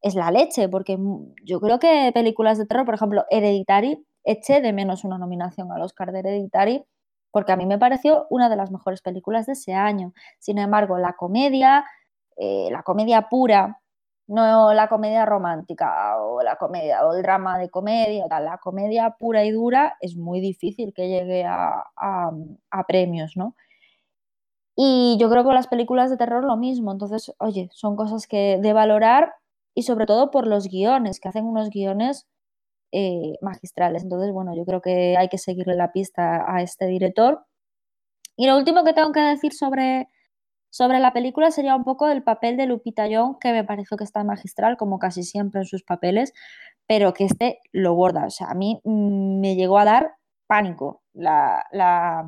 [0.02, 0.98] es la leche, porque
[1.44, 5.82] yo creo que películas de terror, por ejemplo, Hereditary, eché de menos una nominación al
[5.82, 6.84] Oscar de Hereditary,
[7.30, 10.12] porque a mí me pareció una de las mejores películas de ese año.
[10.40, 11.84] Sin embargo, la comedia,
[12.36, 13.80] eh, la comedia pura,
[14.26, 19.44] no la comedia romántica o la comedia o el drama de comedia, la comedia pura
[19.44, 23.54] y dura es muy difícil que llegue a, a premios, ¿no?
[24.76, 26.92] Y yo creo que con las películas de terror lo mismo.
[26.92, 29.34] Entonces, oye, son cosas que de valorar
[29.74, 32.26] y sobre todo por los guiones, que hacen unos guiones
[32.92, 34.02] eh, magistrales.
[34.02, 37.44] Entonces, bueno, yo creo que hay que seguirle la pista a este director.
[38.36, 40.08] Y lo último que tengo que decir sobre,
[40.72, 44.04] sobre la película sería un poco el papel de Lupita Young, que me pareció que
[44.04, 46.32] está magistral, como casi siempre en sus papeles,
[46.86, 48.24] pero que este lo borda.
[48.24, 50.14] O sea, a mí mm, me llegó a dar
[50.46, 52.26] pánico la,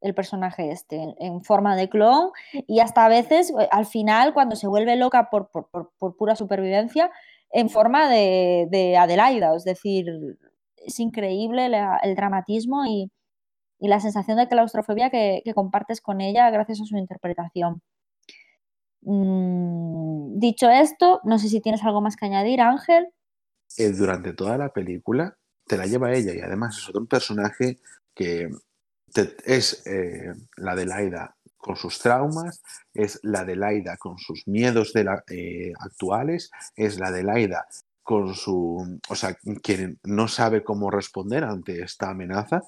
[0.00, 4.56] el personaje este en forma de clon y hasta a veces eh, al final cuando
[4.56, 5.48] se vuelve loca por,
[6.18, 7.12] pura supervivencia
[7.52, 10.06] en forma de, Adelaida, es decir,
[10.84, 11.70] es increíble
[12.02, 13.12] el dramatismo y,
[13.88, 17.82] la sensación de claustrofobia que, compartes con ella gracias a su interpretación.
[19.02, 23.08] Mm, dicho esto, no sé si tienes algo más que añadir, Ángel.
[23.78, 27.78] Eh, durante toda la película te la lleva ella y además es otro personaje
[28.14, 28.50] que
[29.44, 32.62] es eh, la de Laida con sus traumas,
[32.92, 37.66] es la de Laida con sus miedos de la, eh, actuales, es la de Laida
[38.02, 42.62] con su, o sea, quien no sabe cómo responder ante esta amenaza.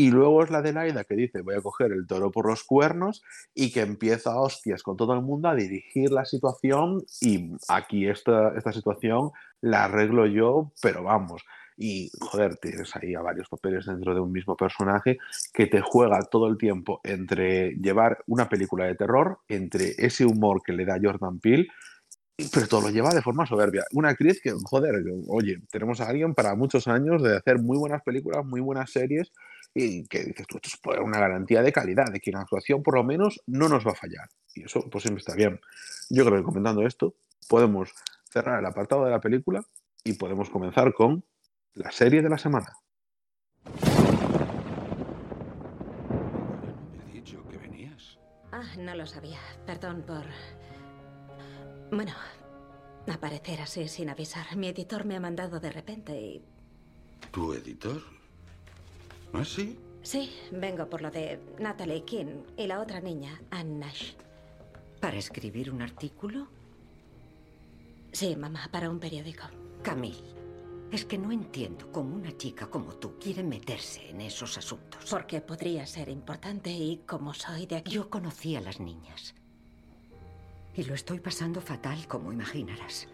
[0.00, 2.64] Y luego es la de Laida que dice, voy a coger el toro por los
[2.64, 3.22] cuernos
[3.54, 8.08] y que empieza a hostias con todo el mundo a dirigir la situación y aquí
[8.08, 11.44] esta, esta situación la arreglo yo, pero vamos,
[11.76, 15.18] y joder, tienes ahí a varios papeles dentro de un mismo personaje
[15.52, 20.62] que te juega todo el tiempo entre llevar una película de terror, entre ese humor
[20.64, 21.68] que le da Jordan Peele,
[22.54, 23.84] pero todo lo lleva de forma soberbia.
[23.92, 24.94] Una actriz que, joder,
[25.28, 29.30] oye, tenemos a alguien para muchos años de hacer muy buenas películas, muy buenas series
[29.74, 32.94] y que dices tú, esto es una garantía de calidad, de que en actuación por
[32.94, 34.28] lo menos no nos va a fallar.
[34.54, 35.60] Y eso pues siempre está bien.
[36.08, 37.14] Yo creo que comentando esto
[37.48, 37.92] podemos
[38.30, 39.64] cerrar el apartado de la película
[40.04, 41.24] y podemos comenzar con
[41.74, 42.76] la serie de la semana.
[47.08, 48.18] he dicho que venías.
[48.52, 49.38] Ah, no lo sabía.
[49.66, 50.24] Perdón por...
[51.92, 52.12] Bueno,
[53.12, 54.56] aparecer así sin avisar.
[54.56, 56.44] Mi editor me ha mandado de repente y...
[57.30, 58.19] ¿Tu editor?
[59.32, 59.78] ¿Ah, sí?
[60.02, 64.14] Sí, vengo por lo de Natalie King y la otra niña, Anne Nash.
[65.00, 66.48] ¿Para escribir un artículo?
[68.12, 69.44] Sí, mamá, para un periódico.
[69.82, 70.40] Camille.
[70.90, 75.08] Es que no entiendo cómo una chica como tú quiere meterse en esos asuntos.
[75.08, 77.92] Porque podría ser importante y como soy de aquí...
[77.92, 79.34] Yo conocí a las niñas.
[80.74, 83.06] Y lo estoy pasando fatal, como imaginarás.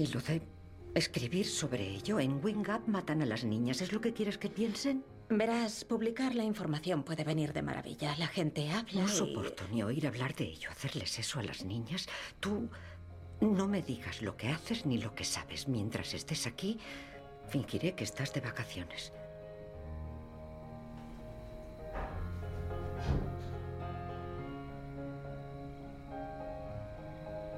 [0.00, 0.40] Y lo de
[0.94, 3.82] escribir sobre ello en Wing Up matan a las niñas.
[3.82, 5.04] ¿Es lo que quieres que piensen?
[5.28, 8.16] Verás, publicar la información puede venir de maravilla.
[8.16, 9.02] La gente habla.
[9.02, 10.70] No soporto ni oír hablar de ello.
[10.70, 12.08] Hacerles eso a las niñas.
[12.40, 12.70] Tú
[13.42, 15.68] no me digas lo que haces ni lo que sabes.
[15.68, 16.78] Mientras estés aquí,
[17.50, 19.12] fingiré que estás de vacaciones.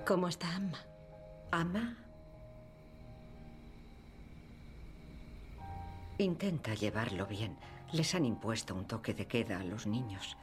[0.04, 0.84] ¿Cómo está Amma?
[1.52, 2.02] ¿Ama?
[6.22, 7.56] Intenta llevarlo bien.
[7.90, 10.36] Les han impuesto un toque de queda a los niños.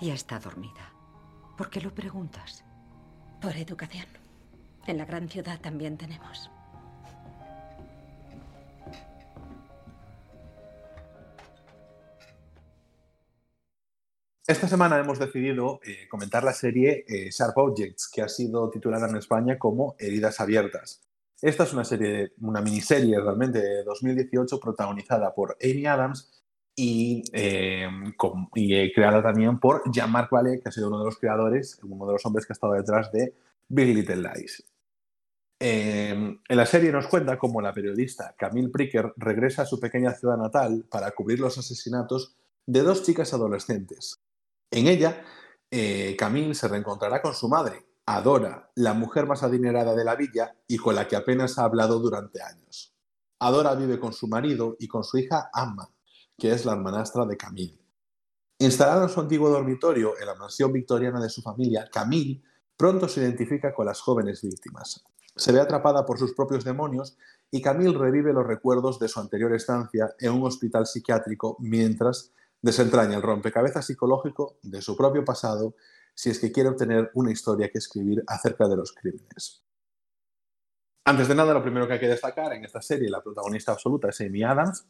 [0.00, 0.92] Ya está dormida.
[1.56, 2.64] ¿Por qué lo preguntas?
[3.40, 4.06] Por educación.
[4.88, 6.50] En la gran ciudad también tenemos.
[14.48, 19.08] Esta semana hemos decidido eh, comentar la serie eh, Sharp Objects, que ha sido titulada
[19.08, 21.00] en España como Heridas Abiertas.
[21.44, 26.42] Esta es una serie, una miniserie realmente de 2018 protagonizada por Amy Adams
[26.74, 27.86] y, eh,
[28.56, 32.14] eh, creada también por Jean-Marc Vallée, que ha sido uno de los creadores, uno de
[32.14, 33.34] los hombres que ha estado detrás de
[33.68, 34.64] Big Little Lies.
[35.60, 36.12] Eh,
[36.48, 40.38] en la serie nos cuenta cómo la periodista Camille Pricker regresa a su pequeña ciudad
[40.38, 44.18] natal para cubrir los asesinatos de dos chicas adolescentes.
[44.70, 45.22] En ella,
[46.16, 50.76] Camille se reencontrará con su madre, Adora, la mujer más adinerada de la villa y
[50.76, 52.94] con la que apenas ha hablado durante años.
[53.38, 55.90] Adora vive con su marido y con su hija Amma,
[56.36, 57.80] que es la hermanastra de Camille.
[58.58, 62.42] Instalada en su antiguo dormitorio en la mansión victoriana de su familia, Camille
[62.76, 65.02] pronto se identifica con las jóvenes víctimas.
[65.34, 67.16] Se ve atrapada por sus propios demonios
[67.50, 73.16] y Camille revive los recuerdos de su anterior estancia en un hospital psiquiátrico mientras desentraña
[73.16, 75.74] el rompecabezas psicológico de su propio pasado
[76.14, 79.62] si es que quiere obtener una historia que escribir acerca de los crímenes.
[81.06, 84.08] Antes de nada, lo primero que hay que destacar en esta serie, la protagonista absoluta
[84.08, 84.86] es Amy Adams,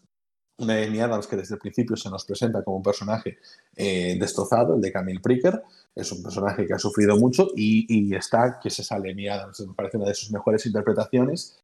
[0.58, 3.38] una Amy Adams que desde el principio se nos presenta como un personaje
[3.74, 5.62] eh, destrozado, el de Camille Pricker.
[5.94, 9.74] Es un personaje que ha sufrido mucho y, está que se sale Amy Adams, me
[9.74, 11.60] parece una de sus mejores interpretaciones,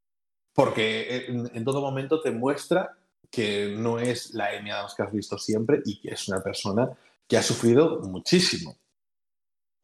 [0.53, 2.97] porque en, todo momento te muestra
[3.31, 6.91] que no es la Amy Adams que has visto siempre y que es una persona
[7.29, 8.77] que ha sufrido muchísimo.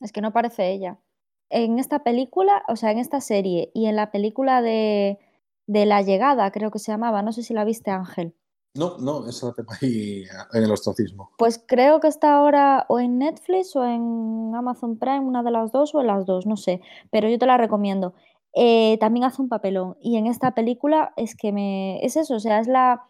[0.00, 0.98] Es que no parece ella.
[1.50, 5.18] En esta película, o sea, en esta serie y en la película de,
[5.66, 8.34] de La Llegada, creo que se llamaba, no sé si la viste Ángel.
[8.74, 11.30] No, no, esa la tengo ahí en el ostracismo.
[11.38, 15.72] Pues creo que está ahora o en Netflix o en Amazon Prime, una de las
[15.72, 18.14] dos o en las dos, no sé, pero yo te la recomiendo.
[18.54, 22.04] Eh, también hace un papelón y en esta película es que me...
[22.04, 23.02] es eso, o sea, es la...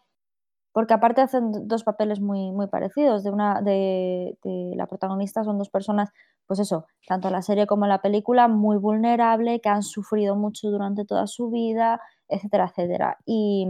[0.72, 3.24] Porque aparte hacen dos papeles muy, muy parecidos.
[3.24, 6.10] De una, de, de la protagonista son dos personas,
[6.46, 11.04] pues eso, tanto la serie como la película, muy vulnerable, que han sufrido mucho durante
[11.04, 13.18] toda su vida, etcétera, etcétera.
[13.24, 13.66] Y,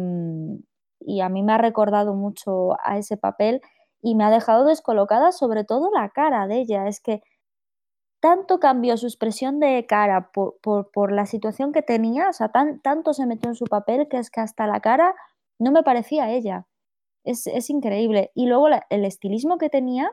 [1.01, 3.61] y a mí me ha recordado mucho a ese papel
[4.03, 6.87] y me ha dejado descolocada sobre todo la cara de ella.
[6.89, 7.23] Es que
[8.21, 12.51] tanto cambió su expresión de cara por, la situación que tenía, o sea,
[12.83, 15.15] tanto se metió en su papel que es que hasta la cara
[15.59, 16.67] no me parecía ella.
[17.25, 18.31] Es, increíble.
[18.35, 20.11] Y luego el estilismo que tenía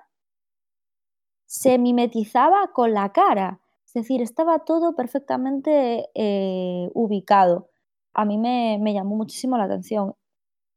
[1.45, 3.59] se mimetizaba con la cara.
[3.85, 7.69] Es decir, estaba todo perfectamente eh, ubicado.
[8.13, 10.15] A mí me, me llamó muchísimo la atención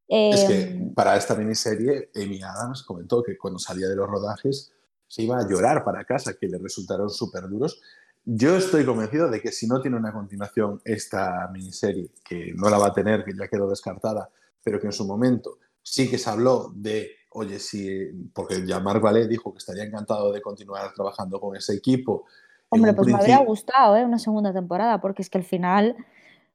[0.08, 4.72] es que em, para esta miniserie, Amy Adams comentó que cuando salía de los rodajes
[5.08, 7.80] se iba a llorar para casa, que le resultaron súper duros.
[8.24, 12.78] Yo estoy convencido de que si no tiene una continuación esta miniserie, que no la
[12.78, 14.30] va a tener, que ya quedó descartada,
[14.62, 19.28] pero que en su momento sí que se habló de, oye, sí, porque ya Vallée
[19.28, 22.24] dijo que estaría encantado de continuar trabajando con ese equipo.
[22.70, 24.04] Hombre, pues me habría gustado ¿eh?
[24.04, 25.96] una segunda temporada, porque es que al final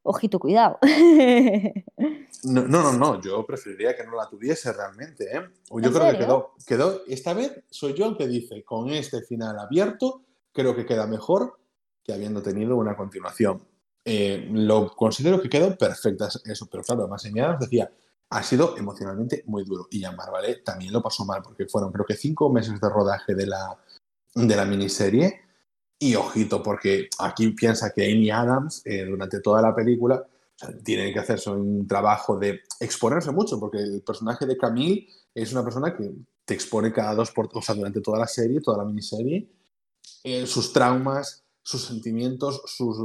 [0.04, 0.80] ojito, cuidado.
[2.44, 5.26] No, no, no, yo preferiría que no la tuviese realmente.
[5.26, 5.42] ¿eh?
[5.70, 9.60] Yo creo que quedó, quedó, esta vez soy yo el que dice, con este final
[9.60, 11.60] abierto, creo que queda mejor
[12.04, 13.62] que habiendo tenido una continuación.
[14.04, 17.92] Eh, lo considero que quedó perfecta eso, pero claro, además nos decía,
[18.32, 19.88] ha sido emocionalmente muy duro.
[19.92, 20.56] Y ya ¿vale?
[20.56, 23.78] también lo pasó mal, porque fueron creo que cinco meses de rodaje de la,
[24.34, 25.42] de la miniserie
[26.00, 30.26] y ojito, porque aquí piensa que Amy Adams, eh, durante toda la película,
[30.84, 35.64] tiene que hacerse un trabajo de exponerse mucho, porque el personaje de Camille es una
[35.64, 36.12] persona que
[36.46, 39.48] te expone cada dos por, o sea, durante toda la serie, toda la miniserie,
[40.24, 42.98] eh, sus traumas, sus sentimientos, sus,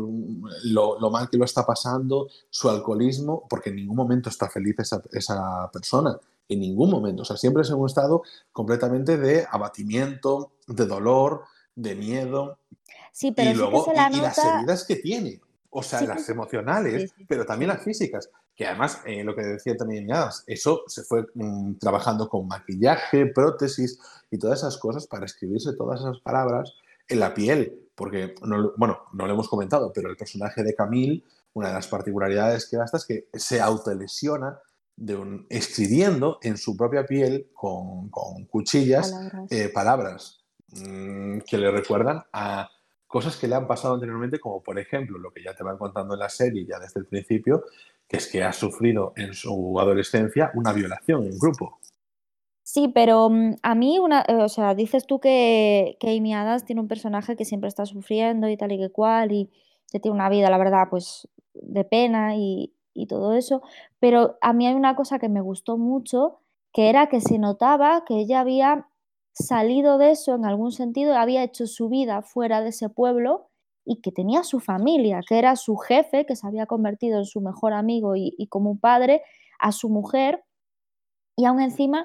[0.64, 4.76] lo, lo, mal que lo está pasando, su alcoholismo, porque en ningún momento está feliz
[4.78, 7.22] esa, esa persona, en ningún momento.
[7.22, 11.42] O sea, siempre es en un estado completamente de abatimiento, de dolor,
[11.74, 12.58] de miedo.
[13.12, 15.40] Sí, pero y luego, y, las heridas que tiene,
[15.70, 20.10] o sea, las emocionales, pero también las físicas, que además, eh, lo que decía también
[20.10, 23.98] Adams, eso se fue mm, trabajando con maquillaje, prótesis
[24.30, 26.72] y todas esas cosas para escribirse todas esas palabras
[27.08, 28.34] en la piel, porque,
[28.76, 31.24] bueno, no lo hemos comentado, pero el personaje de Camille,
[31.54, 34.60] una de las particularidades que basta es que se autolesiona
[34.94, 38.08] de un, escribiendo en su propia piel con,
[38.46, 39.12] cuchillas
[39.74, 42.68] palabras eh, Mm, que le recuerdan a
[43.06, 46.14] cosas que le han pasado anteriormente, como por ejemplo lo que ya te van contando
[46.14, 47.64] en la serie ya desde el principio,
[48.08, 51.78] que es que ha sufrido en su adolescencia una violación en grupo.
[52.76, 56.66] Sí, pero mm, a mí, una, eh, o sea, dices tú que, que Amy Adams
[56.66, 59.50] tiene un personaje que siempre está sufriendo y tal y que cual, y
[59.90, 63.62] que tiene una vida, la verdad, pues de pena y, y todo eso,
[63.98, 66.40] pero a mí hay una cosa que me gustó mucho,
[66.74, 68.86] que era que se notaba que ella había
[69.32, 73.48] salido de eso en algún sentido, había hecho su vida fuera de ese pueblo
[73.86, 77.40] y que tenía su familia, que era su jefe, que se había convertido en su
[77.40, 79.22] mejor amigo y, como un padre,
[79.58, 80.44] a su mujer,
[81.38, 82.04] y aún encima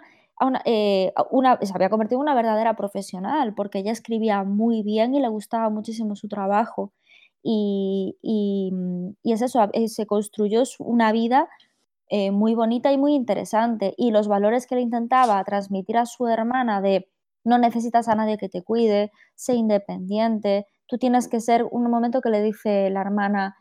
[0.65, 5.19] eh, una, se había convertido en una verdadera profesional, porque ella escribía muy bien y
[5.21, 6.93] le gustaba muchísimo su trabajo.
[7.43, 8.17] Y,
[9.23, 11.49] es eso, eh, se construyó una vida
[12.09, 13.93] eh, muy bonita y muy interesante.
[13.97, 17.09] Y los valores que le intentaba transmitir a su hermana de
[17.43, 22.21] no necesitas a nadie que te cuide, sé independiente, tú tienes que ser un momento
[22.21, 23.55] que le dice la hermana,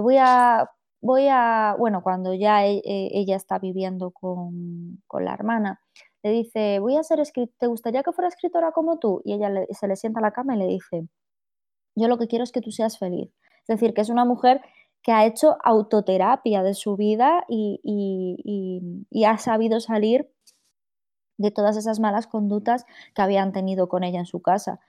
[0.00, 0.70] voy a,
[1.00, 5.80] voy a, bueno, cuando ya e- e- ella está viviendo con, con la hermana,
[6.24, 7.20] le dice, voy a ser
[7.58, 9.22] ¿te gustaría que fuera escritora como tú?
[9.24, 11.08] Y ella se le sienta a la cama y le dice,
[11.96, 13.30] yo lo que quiero es que tú seas feliz.
[13.62, 14.60] Es decir, que es una mujer
[15.02, 20.30] que ha hecho autoterapia de su vida y, y- y- y ha sabido salir
[21.38, 24.80] de todas esas malas conductas que habían tenido con ella en su casa.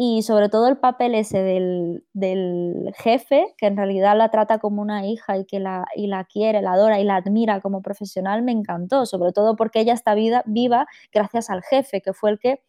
[0.00, 4.80] Y sobre todo el papel ese del, del jefe, que en realidad la trata como
[4.80, 8.42] una hija y que la, y la quiere, la adora y la admira como profesional,
[8.42, 12.38] me encantó, sobre todo porque ella está vida, viva gracias al jefe, que fue el
[12.38, 12.62] que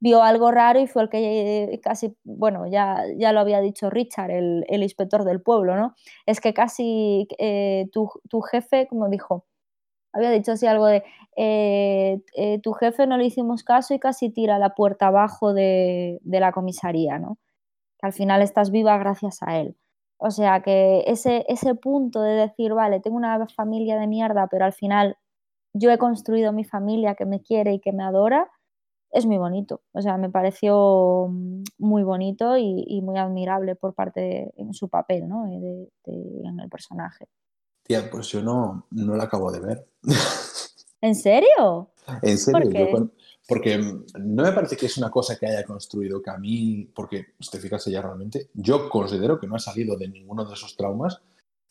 [0.00, 3.90] vio algo raro y fue el que eh, casi, bueno, ya, ya lo había dicho
[3.90, 5.94] Richard, el, el inspector del pueblo, ¿no?
[6.26, 9.46] Es que casi eh, tu, tu jefe, como dijo,
[10.12, 11.04] había dicho así algo de
[11.36, 16.20] eh, eh, tu jefe no le hicimos caso y casi tira la puerta abajo de,
[16.24, 17.38] la comisaría, ¿no?
[18.00, 19.76] Que al final estás viva gracias a él.
[20.18, 24.64] O sea que ese, ese punto de decir, vale, tengo una familia de mierda, pero
[24.64, 25.16] al final
[25.74, 28.50] yo he construido mi familia que me quiere y que me adora,
[29.12, 29.82] es muy bonito.
[29.92, 34.74] O sea, me pareció mm, muy bonito y, y muy admirable por parte de, en
[34.74, 35.46] su papel, ¿no?
[35.48, 37.26] Eh, De, de- en el personaje.
[37.88, 39.88] Tía, pues yo no, no la acabo de ver.
[41.00, 41.90] ¿En serio?
[42.22, 42.78] En serio, ¿Por qué?
[42.78, 43.12] yo con-
[43.46, 47.58] porque no me parece que es una cosa que haya construido Camille, porque si te
[47.58, 51.22] fijas ella realmente, yo considero que no ha salido de ninguno de esos traumas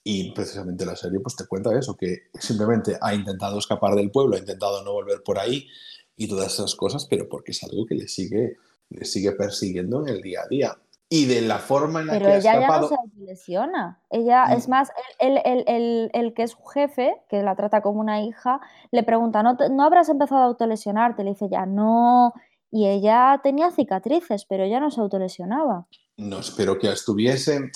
[0.03, 4.36] y precisamente la serie pues te cuenta eso, que simplemente ha intentado escapar del pueblo,
[4.36, 5.68] ha intentado no volver por ahí
[6.15, 8.55] y todas esas cosas, pero porque es algo que le sigue,
[8.89, 10.76] le sigue persiguiendo en el día a día.
[11.10, 12.88] Y de la forma en la Pero que ha ella ya no escapado...
[12.89, 14.01] se autolesiona.
[14.10, 14.72] Ella, es Mm.
[14.72, 18.60] más, el, el- el- el que es su jefe, que la trata como una hija,
[18.91, 21.24] le pregunta, ¿no, te- ¿no habrás empezado a autolesionarte?
[21.24, 22.34] Le dice ya, no.
[22.72, 25.88] Y ella tenía cicatrices, pero ella no se autolesionaba.
[26.18, 27.72] No espero que estuviese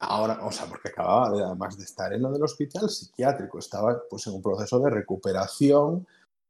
[0.00, 4.02] ahora, o sea, porque acababa de, además de estar en lo del hospital psiquiátrico, estaba
[4.10, 6.06] pues en un proceso de recuperación,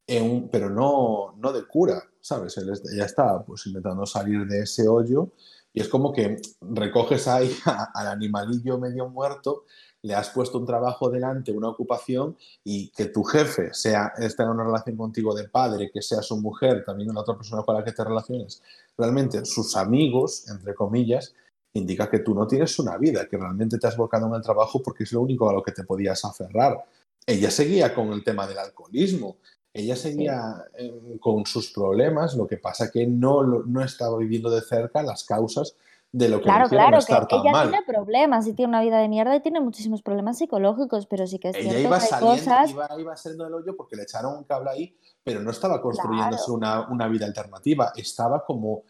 [0.08, 2.56] en un- pero no, no de cura, ¿sabes?
[2.58, 5.30] Él es- ella estaba pues intentando salir de ese hoyo
[5.72, 7.54] y es como que recoges ahí
[7.94, 9.64] al animalillo medio muerto,
[10.02, 14.50] le has puesto un trabajo delante, una ocupación y que tu jefe sea, esté en
[14.50, 17.84] una relación contigo de padre, que sea su mujer, también la otra persona con la
[17.84, 18.62] que te relaciones,
[18.98, 21.34] realmente sus amigos, entre comillas,
[21.74, 24.82] indica que tú no tienes una vida, que realmente te has volcado en el trabajo
[24.82, 26.84] porque es lo único a lo que te podías aferrar.
[27.24, 29.36] Ella seguía con el tema del alcoholismo,
[29.74, 34.60] ella seguía eh, con sus problemas, lo que pasa que no, no estaba viviendo de
[34.60, 35.76] cerca las causas
[36.12, 37.70] de lo que Claro, claro, estar que tan ella mal.
[37.70, 41.38] tiene problemas y tiene una vida de mierda y tiene muchísimos problemas psicológicos, pero sí
[41.38, 42.70] que es Ella cierto iba que hay saliendo, cosas...
[42.70, 46.44] iba, iba saliendo del hoyo porque le echaron un cable ahí, pero no estaba construyéndose
[46.44, 46.54] Claro.
[46.54, 48.82] una, una vida alternativa, estaba como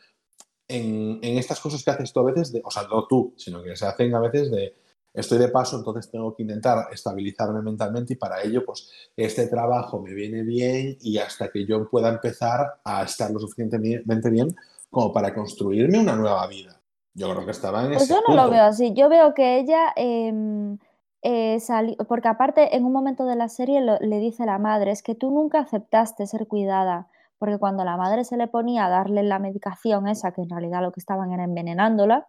[0.67, 3.63] en, en estas cosas que haces tú a veces, de, o sea, no tú, sino
[3.63, 4.75] que se hacen a veces de,
[5.15, 10.01] estoy de paso, entonces tengo que intentar estabilizarme mentalmente y para ello, pues, este trabajo
[10.01, 14.55] me viene bien y hasta que yo pueda empezar a estar lo suficientemente bien
[14.91, 16.81] como para construirme una nueva vida.
[17.15, 18.93] Yo creo que estaba en Pues ese yo no lo veo así.
[18.95, 20.79] Yo veo que ella, em,
[21.23, 24.91] eh, sali- porque aparte en un momento de la serie lo- le dice la madre,
[24.93, 27.09] es que tú nunca aceptaste ser cuidada,
[27.39, 30.81] porque cuando la madre se le ponía a darle la medicación esa, que en realidad
[30.83, 32.29] lo que estaban era envenenándola,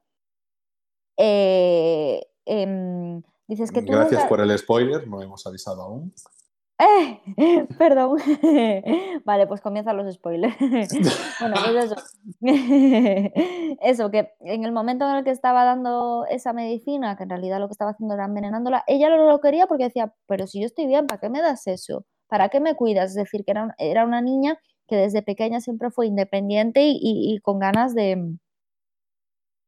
[1.18, 4.30] eh, em, dices que tú Gracias nunca...
[4.30, 6.14] por el spoiler, no hemos avisado aún.
[6.80, 7.20] ¡Eh!
[7.78, 8.18] Perdón.
[9.26, 10.56] Vale, pues comienzan los spoilers.
[11.40, 11.96] Bueno, pues eso.
[13.82, 17.60] Eso, que en el momento en el que estaba dando esa medicina, que en realidad
[17.60, 20.66] lo que estaba haciendo era envenenándola, ella no lo quería porque decía, pero si yo
[20.66, 22.06] estoy bien, ¿para qué me das eso?
[22.28, 23.10] ¿Para qué me cuidas?
[23.12, 26.92] Es decir, que era, un- era una niña que desde pequeña siempre fue independiente y,
[27.02, 28.36] y- y con ganas de,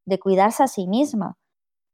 [0.05, 1.37] de cuidarse a sí misma.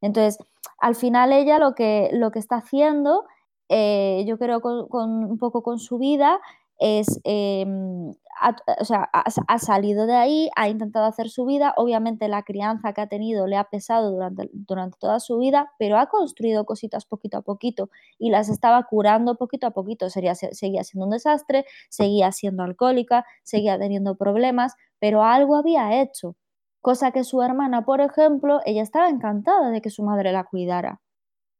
[0.01, 0.38] Entonces,
[0.82, 3.25] al final ella lo que, lo que está haciendo,
[3.69, 4.88] eh, yo creo con,
[5.25, 6.39] un poco con su vida,
[6.79, 8.11] es, em,
[8.41, 9.03] ha, o sea,
[9.47, 13.45] ha salido de ahí, ha intentado hacer su vida, obviamente la crianza que ha tenido
[13.45, 17.89] le ha pesado durante, durante toda su vida, pero ha construido cositas poquito a poquito
[18.17, 20.09] y las estaba curando poquito a poquito.
[20.09, 26.36] Sería, seguía siendo un desastre, seguía siendo alcohólica, seguía teniendo problemas, pero algo había hecho.
[26.82, 30.99] Cosa que su hermana, por ejemplo, ella estaba encantada de que su madre la cuidara.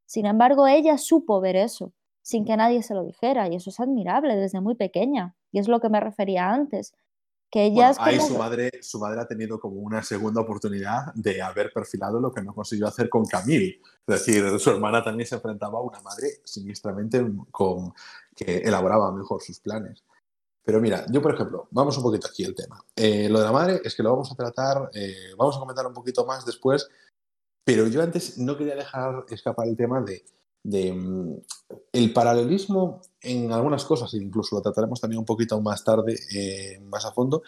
[0.04, 1.92] Sin embargo, ella supo ver eso,
[2.22, 5.36] sin que nadie se lo dijera, y eso es admirable desde muy pequeña.
[5.52, 6.94] Y es lo que me refería antes,
[7.50, 10.02] que ella Bueno, es ahí como su que- madre, su madre ha tenido como una
[10.02, 13.80] segunda oportunidad de haber perfilado lo que no consiguió hacer con Camille.
[14.06, 17.92] Es decir, su hermana también se enfrentaba a una madre siniestramente con,
[18.34, 20.02] que elaboraba mejor sus planes.
[20.64, 22.84] Pero mira, yo por ejemplo, vamos un poquito aquí el tema.
[22.94, 25.86] Eh, lo de la madre es que lo vamos a tratar, eh, vamos a comentar
[25.86, 26.88] un poquito más después,
[27.64, 30.04] pero yo antes no quería dejar escapar el tema
[30.62, 31.34] de mm,
[31.92, 37.04] el paralelismo en algunas cosas, incluso lo trataremos también un poquito más tarde, eh, más
[37.04, 37.42] a fondo,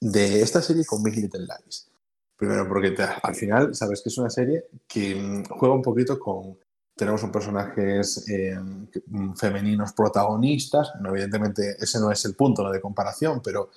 [0.00, 1.90] de esta serie con Big Little Lies.
[2.36, 6.58] Primero porque al final sabes que es una serie que mm, juega un poquito con...
[6.98, 12.72] Tenemos un personajes eh, mm, femeninos protagonistas, no, evidentemente ese no es el punto ¿no?
[12.72, 13.70] de comparación, pero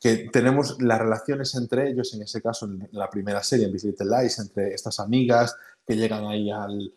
[0.00, 3.84] que tenemos las relaciones entre ellos, en ese caso en la primera serie, en Big
[3.84, 5.54] Little Lies, entre estas amigas
[5.86, 6.92] que llegan ahí al,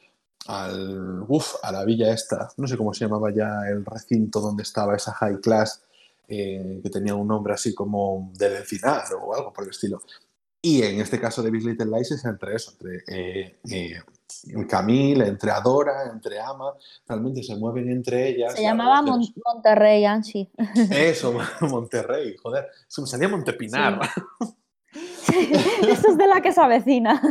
[0.48, 4.64] al uf, a la villa esta, no sé cómo se llamaba ya el recinto donde
[4.64, 5.84] estaba esa high class,
[6.28, 10.02] eh, que tenía un nombre así como del encinar o algo por el estilo.
[10.70, 14.02] Y en este caso de Big Little Lies es entre eso, entre eh, eh,
[14.68, 16.74] Camille, entre Adora, entre Ama,
[17.08, 18.54] realmente se mueven entre ellas.
[18.54, 20.50] Se llamaba Mon- Monterrey, Anchi.
[20.92, 24.00] Eso, Monterrey, joder, se me salía Montepinar.
[25.88, 27.22] Eso es de la que se avecina.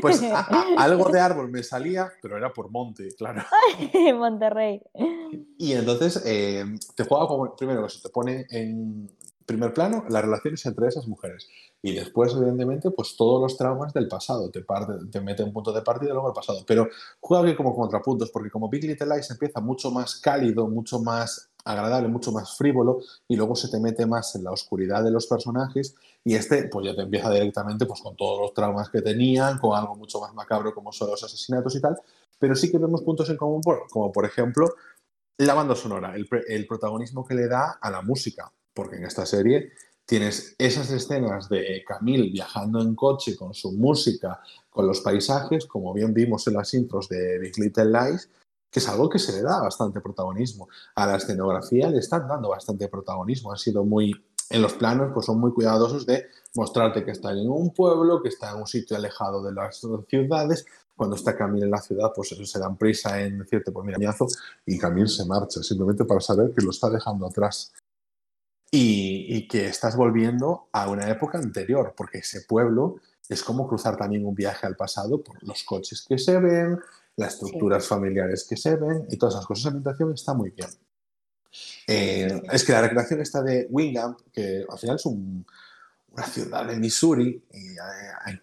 [0.00, 3.42] Pues a- a- algo de árbol me salía, pero era por monte, claro.
[4.16, 4.82] Monterrey.
[5.58, 9.08] Y entonces eh, te juega como, primero, eso, te pone en
[9.44, 11.48] primer plano las relaciones entre esas mujeres.
[11.82, 14.50] Y después, evidentemente, pues todos los traumas del pasado.
[14.50, 16.64] Te, parte, te mete un punto de partida luego el pasado.
[16.66, 16.88] Pero
[17.20, 21.50] juega bien como contrapuntos, porque como Big Little Lies empieza mucho más cálido, mucho más
[21.64, 25.26] agradable, mucho más frívolo, y luego se te mete más en la oscuridad de los
[25.26, 29.58] personajes, y este pues ya te empieza directamente pues con todos los traumas que tenían,
[29.58, 31.96] con algo mucho más macabro como son los asesinatos y tal,
[32.38, 34.74] pero sí que vemos puntos en común, como por ejemplo
[35.38, 39.72] la banda sonora, el protagonismo que le da a la música, porque en esta serie
[40.06, 45.92] tienes esas escenas de Camille viajando en coche con su música, con los paisajes, como
[45.92, 48.28] bien vimos en las intros de Big Little Lies,
[48.70, 50.68] que es algo que se le da bastante protagonismo.
[50.94, 54.12] A la escenografía le están dando bastante protagonismo, han sido muy,
[54.48, 58.28] en los planos, pues son muy cuidadosos de mostrarte que están en un pueblo, que
[58.28, 60.66] está en un sitio alejado de las ciudades.
[60.96, 64.26] Cuando está Camille en la ciudad, pues se dan prisa en decirte, pues mira, miazo,
[64.66, 67.72] y Camille se marcha, simplemente para saber que lo está dejando atrás.
[68.74, 72.96] Y, y que estás volviendo a una época anterior, porque ese pueblo
[73.28, 76.78] es como cruzar también un viaje al pasado por los coches que se ven,
[77.16, 79.60] las estructuras familiares que se ven y todas esas cosas.
[79.60, 80.70] Esa ambientación está muy bien.
[81.86, 85.44] Eh, es que la recreación está de Wingham, que al final es un-
[86.12, 87.76] una ciudad de Missouri, eh,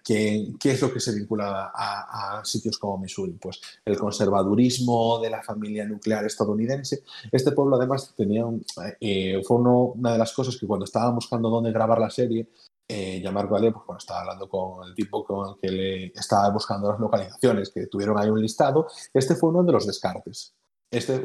[0.04, 3.34] ¿qué, qué es lo que se vincula a, sitios como Missouri?
[3.34, 7.04] Pues el conservadurismo de la familia nuclear estadounidense.
[7.32, 8.66] Este pueblo además tenía un-
[9.00, 12.50] eh, fue una de las cosas que cuando estaba buscando dónde grabar la serie,
[12.88, 16.50] eh, Jean-Marc Vallée, pues cuando estaba hablando con el tipo con el que le estaba
[16.50, 20.56] buscando las localizaciones, que tuvieron ahí un listado, este fue uno de los descartes.
[20.92, 21.24] Este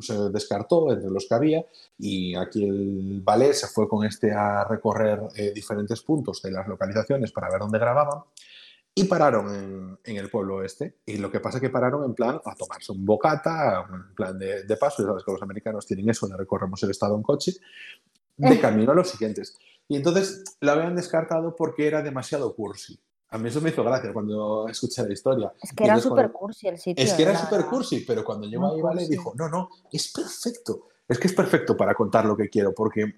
[0.00, 1.64] se descartó entre los que había
[1.98, 6.68] y aquí el ballet se fue con este a recorrer eh, diferentes puntos de las
[6.68, 8.22] localizaciones para ver dónde grababan
[8.94, 10.96] y pararon en, en el pueblo este.
[11.06, 14.38] Y lo que pasa es que pararon en plan a tomarse un bocata, en plan
[14.38, 17.22] de, de paso, y sabes que los americanos tienen eso de recorremos el estado en
[17.22, 17.52] coche,
[18.36, 19.56] de camino a los siguientes.
[19.86, 22.98] Y entonces lo habían descartado porque era demasiado cursi.
[23.30, 25.52] A mí eso me hizo gracia cuando escuché la historia.
[25.62, 27.04] Es que era súper cursi el sitio.
[27.04, 30.10] es que era la súper cursi, pero cuando llegó ahí, Vale, dijo, no, no, es
[30.12, 30.88] perfecto.
[31.06, 33.14] Es que es perfecto para contar lo que quiero, porque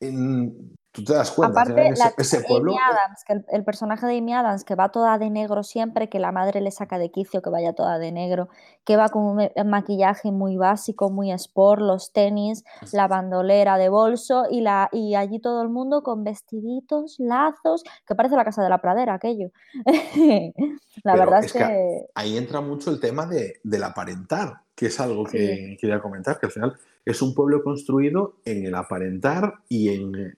[0.00, 2.72] en- tú te das cuenta, Aparte, ese, la ese Amy pueblo...
[2.72, 6.18] Adams, que el, el personaje de Amy Adams, que va toda de negro siempre, que
[6.18, 8.48] la madre le saca de quicio que vaya toda de negro,
[8.84, 13.90] que va con un ma- maquillaje muy básico, muy sport, los tenis, la bandolera de
[13.90, 18.62] bolso y, la, y allí todo el mundo con vestiditos, lazos, que parece la casa
[18.62, 19.50] de la pradera aquello.
[20.14, 24.98] la Pero verdad es, que ahí entra mucho el tema de, del aparentar, que es
[25.00, 29.90] algo que quería comentar, que al final es un pueblo construido en el aparentar y
[29.90, 30.36] en,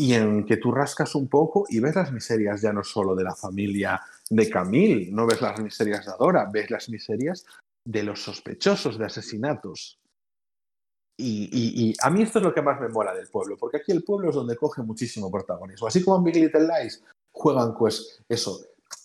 [0.00, 3.22] y en que tú rascas un poco y ves las miserias ya no solo de
[3.22, 7.44] la familia de Camille, no ves las miserias de Adora, ves las miserias
[7.84, 9.98] de los sospechosos de asesinatos.
[11.18, 13.76] Y, y- y a mí esto es lo que más me mola del pueblo, porque
[13.76, 15.86] aquí el pueblo es donde coge muchísimo protagonismo.
[15.86, 18.58] Así como en Big Little Lies juegan, pues, eso,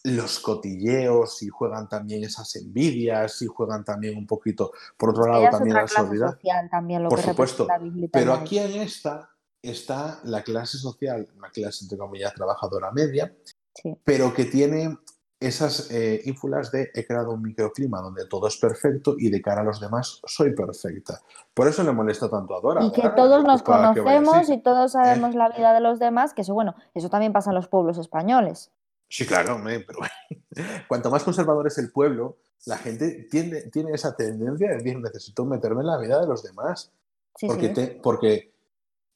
[0.05, 5.41] los cotilleos y juegan también esas envidias y juegan también un poquito, por otro lado,
[5.41, 7.67] ella también la social también lo Por que supuesto,
[8.13, 9.29] pero aquí en esta
[9.70, 13.34] está la clase social, una clase entre comillas trabajadora media,
[13.74, 13.93] Sí.
[14.05, 14.97] pero que tiene
[15.38, 19.61] esas eh, ínfulas de he creado un microclima donde todo es perfecto y de cara
[19.61, 21.22] a los demás soy perfecta.
[21.53, 22.84] Por eso le molesta tanto a Dora.
[22.86, 26.41] Y que todos nos vaya conocemos y todos sabemos la vida de los demás, que
[26.43, 28.72] eso, bueno, eso también pasa en los pueblos españoles.
[29.09, 29.99] Sí, claro, hombre, pero
[30.88, 35.43] cuanto más conservador es el pueblo, la gente tiene, tiene esa tendencia de decir necesito
[35.45, 36.91] meterme en la vida de los demás.
[37.36, 37.74] Sí, porque, sí.
[37.74, 38.54] te- porque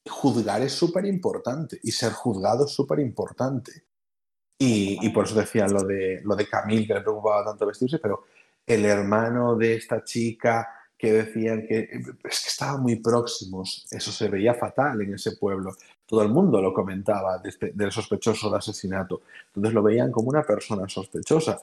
[0.08, 3.84] juzgar es súper importante y ser juzgado es súper importante.
[4.62, 8.24] Y, por eso decía lo de, lo de Camille, que le preocupaba tanto vestirse, pero
[8.66, 11.88] el hermano de esta chica que decían que
[12.24, 15.74] es que estaban muy próximos, eso se veía fatal en ese pueblo,
[16.04, 20.28] todo el mundo lo comentaba de este- del sospechoso de asesinato, entonces lo veían como
[20.28, 21.58] una persona sospechosa.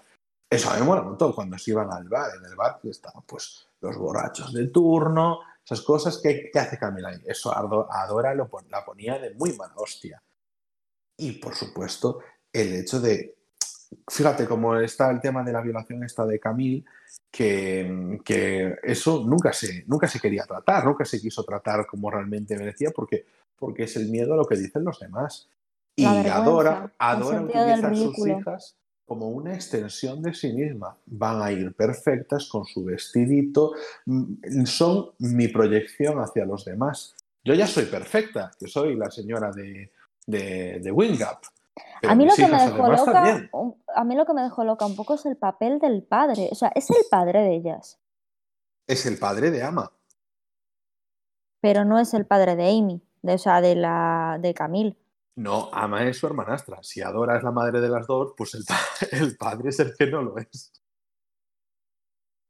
[0.50, 1.04] Eso a mí me mola
[1.36, 5.82] cuando se iban al bar, en el bar estaban pues los borrachos de turno, esas
[5.82, 7.20] cosas que, que hace Camila ahí.
[7.26, 10.24] Eso a Ado- a Dora lo, la ponía de muy mala hostia.
[11.18, 12.20] Y por supuesto,
[12.54, 13.36] el hecho de,
[14.08, 16.86] fíjate cómo está el tema de la violación esta de Camille,
[17.30, 22.58] que, que eso nunca se, nunca se quería tratar, nunca se quiso tratar como realmente
[22.58, 23.26] merecía, porque,
[23.58, 25.50] porque es el miedo a lo que dicen los demás.
[25.98, 28.78] Y Adora, Adora sentido del utiliza a sus hijas
[29.08, 30.98] como una extensión de sí misma.
[31.06, 33.72] Van a ir perfectas con su vestidito,
[34.06, 37.16] mm, son mi proyección hacia los demás.
[37.44, 39.92] Yo ya soy perfecta, que soy la señora de,
[40.28, 41.42] de, de Wingap.
[42.04, 43.50] A mí lo que me dejó loca,
[43.96, 46.50] a mí lo que me dejó loca un poco es el papel del padre.
[46.52, 48.00] O sea, es el padre de ellas,
[48.88, 49.92] Es el padre de Ama.
[51.62, 54.98] pero no es el padre de Amy, de, o sea, de la de Camille.
[55.38, 56.82] No, Ama es su hermanastra.
[56.82, 58.76] Si Adora es la madre de las dos, pues el, pa-
[59.12, 60.74] el padre es el que no lo es.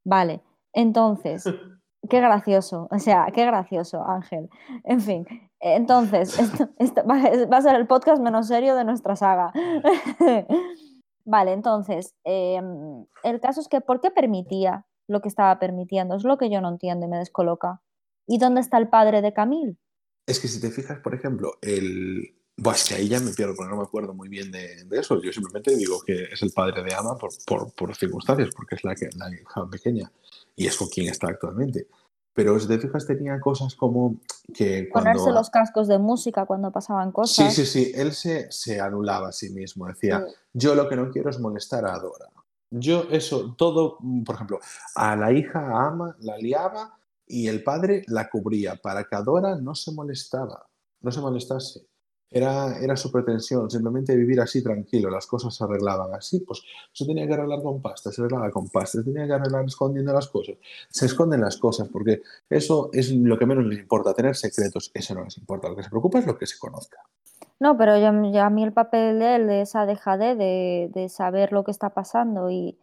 [0.05, 0.41] Vale,
[0.73, 1.43] entonces,
[2.09, 4.49] qué gracioso, o sea, qué gracioso, Ángel.
[4.85, 5.25] En fin,
[5.59, 9.51] entonces, esto, esto va, a ser el podcast menos serio de nuestra saga.
[11.25, 16.15] Vale, entonces, em, el caso es que, ¿por qué permitía lo que estaba permitiendo?
[16.15, 17.81] Es lo que yo no entiendo y me descoloca.
[18.25, 19.77] ¿Y dónde está el padre de Camille?
[20.25, 22.33] Es que si te fijas, por ejemplo, el.
[22.59, 24.99] Buah, es que ahí ya me pierdo, porque no me acuerdo muy bien de, de
[24.99, 25.21] eso.
[25.21, 28.83] Yo simplemente digo que es el padre de Ama por, por, por circunstancias, porque es
[28.83, 30.11] la, que, la hija pequeña
[30.55, 31.87] y es con quien está actualmente.
[32.33, 34.15] Pero si te fijas, tenía cosas como
[34.53, 35.11] que cuando.
[35.11, 37.53] Ponerse los cascos de música cuando pasaban Sí, cosas.
[37.53, 40.33] sí, sí, él se, se anulaba a sí mismo, decía, Sí.
[40.53, 42.27] yo lo que no quiero es molestar a Adora.
[42.71, 44.59] Yo eso, todo, por ejemplo,
[44.95, 49.55] a la hija, a Ama, la liaba y el padre la cubría para que Adora
[49.55, 50.67] no se molestaba,
[51.01, 51.87] no se molestase.
[52.29, 56.61] Era, era su pretensión, simplemente vivir así tranquilo, las cosas se arreglaban así, pues
[56.91, 60.13] se tenía que arreglar con pasta, se arreglaba con pasta, se tenía que arreglar escondiendo
[60.13, 60.55] las cosas.
[60.89, 65.15] Se esconden las cosas porque eso es lo que menos les importa, tener secretos, eso
[65.15, 66.97] no les importa, lo que se preocupa es lo que se conozca.
[67.59, 71.09] No, pero yo, yo a mí el papel de él, de esa dejadez, de, de
[71.09, 72.77] saber lo que está pasando y,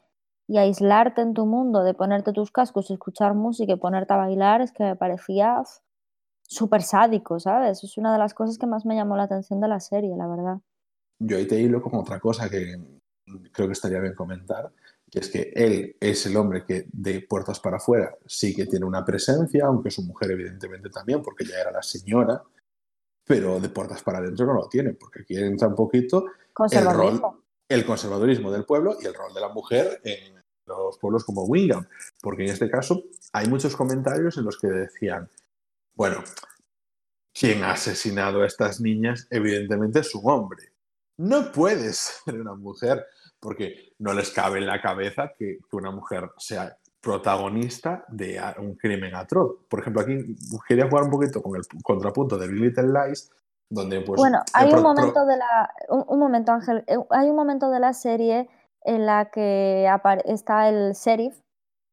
[0.47, 4.61] y aislarte en tu mundo, de ponerte tus cascos, escuchar música y ponerte a bailar,
[4.61, 5.63] es que me parecía
[6.47, 7.83] súper sádico, ¿sabes?
[7.83, 10.27] Es una de las cosas que más me llamó la atención de la serie, la
[10.27, 10.59] verdad.
[11.19, 12.79] Yo ahí te hilo con otra cosa que
[13.53, 14.73] creo que estaría bien comentar,
[15.11, 18.85] que es que él es el hombre que de puertas para afuera sí que tiene
[18.85, 22.43] una presencia, aunque su mujer evidentemente también, porque ya era la señora,
[23.27, 26.43] pero de puertas para adentro no lo tiene, porque aquí entra un poquito el rol,
[26.53, 27.41] Conservadurismo.
[27.69, 30.35] el conservadurismo del pueblo y el rol de la mujer en
[30.67, 31.87] los pueblos como Wingham,
[32.21, 35.29] porque en este caso hay muchos comentarios en los que decían,
[35.95, 36.23] bueno,
[37.33, 40.73] quien ha asesinado a estas niñas evidentemente es un hombre.
[41.17, 43.05] No puede ser una mujer,
[43.41, 48.75] porque no les cabe en la cabeza que, que una mujer sea protagonista de un
[48.77, 49.57] crimen atroz.
[49.69, 50.37] Por ejemplo, aquí
[50.67, 53.31] quería jugar un poquito con el contrapunto de Big Little Lies,
[53.69, 54.19] donde pues...
[54.19, 57.81] Bueno, hay un momento de la, un, un momento, Ángel, eh, hay un momento de
[57.81, 58.49] la serie
[58.85, 59.87] en la que
[60.25, 61.39] está el sheriff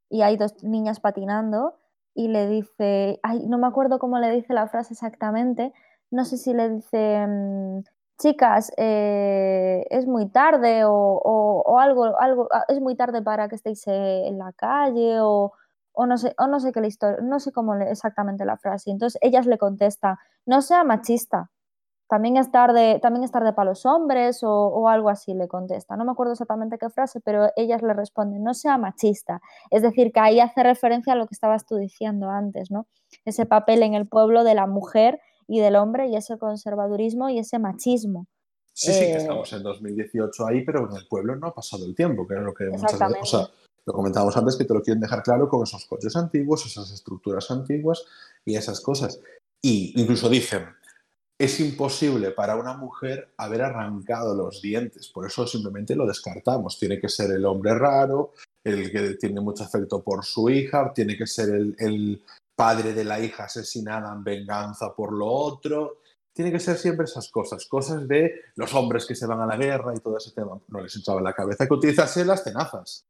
[0.10, 1.81] y hay dos niñas patinando
[2.14, 5.74] y le dice, ay, no me acuerdo cómo le dice la frase exactamente,
[6.12, 7.82] no sé si le dice, mm,
[8.20, 13.56] chicas, eh, es muy tarde o, o- algo, algo, ah, es muy tarde para que
[13.56, 15.54] estéis eh, en la calle o,
[15.94, 18.92] o no sé, o no sé qué la historia, no sé cómo exactamente la frase.
[18.92, 21.50] Entonces ellas le contestan, no sea machista,
[22.12, 25.96] también es tarde, también es tarde para los hombres o, o algo así le contesta.
[25.96, 29.42] No me acuerdo exactamente qué frase, pero ellas le responden, no sea machista.
[29.70, 32.86] Es decir, que ahí hace referencia a lo que estabas tú diciendo antes, ¿no?
[33.24, 37.40] Ese papel en el pueblo de la mujer y del hombre y ese conservadurismo y
[37.40, 38.28] ese machismo.
[38.74, 41.86] Sí, sí, que Eh, estamos en 2018 ahí, pero en el pueblo no ha pasado
[41.86, 43.48] el tiempo, que era lo que muchas veces, o sea,
[43.86, 47.50] lo comentábamos antes, que te lo quieren dejar claro con esos coches antiguos, esas estructuras
[47.52, 48.04] antiguas
[48.44, 49.22] y esas cosas.
[49.62, 50.66] Y incluso dicen,
[51.44, 56.78] es imposible para una mujer haber arrancado los dientes, por eso simplemente lo descartamos.
[56.78, 58.34] Tiene que ser el hombre raro,
[58.64, 62.24] el que tiene mucho afecto por su hija, tiene que ser el,
[62.54, 66.02] padre de la hija asesinada en venganza por lo otro.
[66.32, 69.58] Tiene que ser siempre esas cosas, cosas de los hombres que se van a la
[69.58, 70.62] guerra y todo ese tema.
[70.68, 73.04] No les echaba en la cabeza que utilizase las tenazas.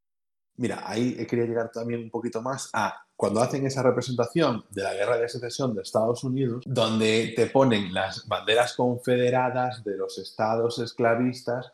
[0.55, 4.95] Mira, ahí quería llegar también un poquito más a cuando hacen esa representación de la
[4.95, 10.79] guerra de secesión de Estados Unidos, donde te ponen las banderas confederadas de los estados
[10.79, 11.71] esclavistas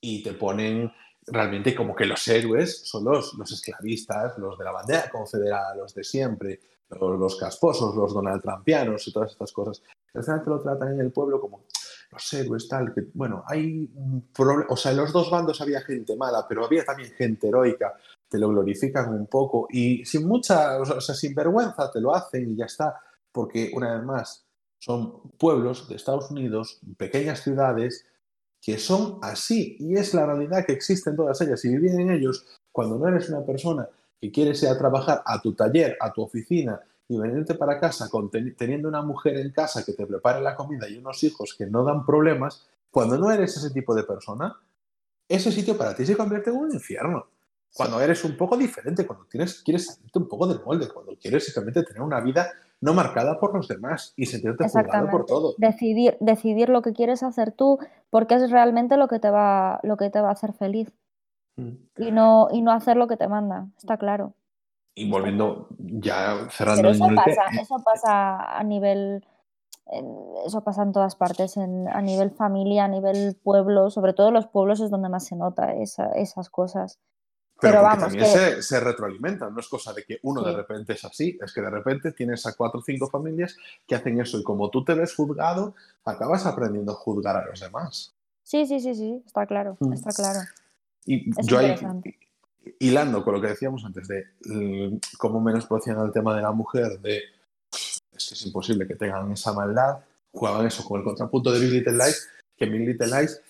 [0.00, 0.90] y te ponen
[1.28, 5.94] realmente como que los héroes son los, los esclavistas, los de la bandera confederada, los
[5.94, 9.84] de siempre, los, los casposos, los Donald Trumpianos y todas estas cosas.
[10.12, 11.66] Al final te lo tratan en el pueblo como
[12.10, 13.88] los héroes, tal, que, bueno, hay
[14.68, 17.96] o sea, en los dos bandos había gente mala, pero había también gente heroica,
[18.30, 22.48] te lo glorifican un poco y sin mucha, o sea, sin vergüenza te lo hacen
[22.50, 23.00] y ya está,
[23.32, 24.46] porque una vez más
[24.78, 28.06] son pueblos de Estados Unidos, pequeñas ciudades,
[28.62, 32.10] que son así y es la realidad que existe en todas ellas y vivir en
[32.10, 33.88] ellos cuando no eres una persona
[34.20, 38.08] que quieres ir a trabajar a tu taller, a tu oficina y venirte para casa
[38.08, 41.66] con teniendo una mujer en casa que te prepare la comida y unos hijos que
[41.66, 44.56] no dan problemas, cuando no eres ese tipo de persona,
[45.28, 47.26] ese sitio para ti se convierte en un infierno.
[47.74, 51.44] Cuando eres un poco diferente, cuando tienes, quieres salirte un poco del molde, cuando quieres
[51.44, 52.50] simplemente tener una vida
[52.80, 55.54] no marcada por los demás y sentirte juzgado por todo.
[55.58, 59.96] Decidir, decidir lo que quieres hacer tú, porque es realmente lo que te va, lo
[59.96, 60.90] que te va a hacer feliz.
[61.56, 61.74] Mm.
[61.98, 64.34] Y, no, y no hacer lo que te manda, está claro.
[64.94, 69.24] Y volviendo, ya cerrando eso, pasa, eso pasa a nivel.
[70.46, 74.46] Eso pasa en todas partes, en, a nivel familia, a nivel pueblo, sobre todo los
[74.46, 77.00] pueblos es donde más se nota esas cosas.
[77.60, 81.04] Pero, vamos, también se, se, retroalimentan, no es cosa de que uno de repente es
[81.04, 83.56] así, es que de repente tienes a cuatro o cinco familias
[83.86, 87.60] que hacen eso y como tú te ves juzgado, acabas aprendiendo a juzgar a los
[87.60, 88.14] demás.
[88.42, 89.92] Sí, sí, sí, sí, está claro, mm.
[89.92, 90.40] está claro.
[91.04, 91.76] Y yo ahí,
[92.78, 97.00] hilando con lo que decíamos antes de mm, cómo menosprecian el tema de la mujer,
[97.00, 97.22] de
[97.72, 99.98] es que es imposible que tengan esa maldad,
[100.32, 103.40] jugaban eso con el contrapunto de Big Little Lies, que Big Little Lies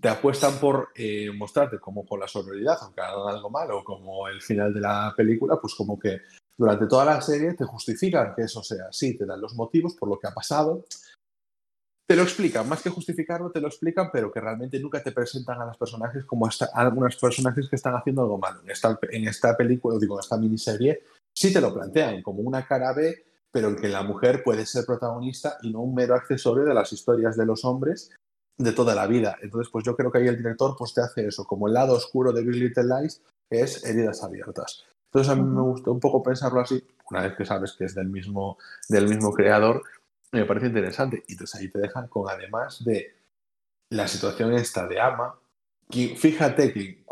[0.00, 4.40] te apuestan por eh, mostrarte como con la sororidad, aunque hagan algo malo, como el
[4.40, 6.22] final de la película, pues como que
[6.56, 10.08] durante toda la serie te justifican que eso sea así, te dan los motivos por
[10.08, 10.84] lo que ha pasado,
[12.06, 15.60] te lo explican, más que justificarlo, te lo explican, pero que realmente nunca te presentan
[15.60, 18.60] a los personajes como algunos personajes que están haciendo algo malo.
[18.62, 21.04] En esta, en esta película, digo, en esta miniserie,
[21.34, 24.84] sí te lo plantean como una cara B, pero en que la mujer puede ser
[24.84, 28.10] protagonista y no un mero accesorio de las historias de los hombres
[28.58, 29.36] de toda la vida.
[29.42, 31.94] Entonces, pues yo creo que ahí el director pues te hace eso, como el lado
[31.94, 34.84] oscuro de Big Little Lies, es heridas abiertas.
[35.06, 37.94] Entonces a mí me gusta un poco pensarlo así, una vez que sabes que es
[37.94, 38.56] del mismo,
[38.88, 39.82] del mismo creador,
[40.32, 41.22] me parece interesante.
[41.28, 43.14] Y entonces ahí te dejan con además de
[43.90, 45.38] la situación esta de Ama,
[45.90, 47.04] que fíjate que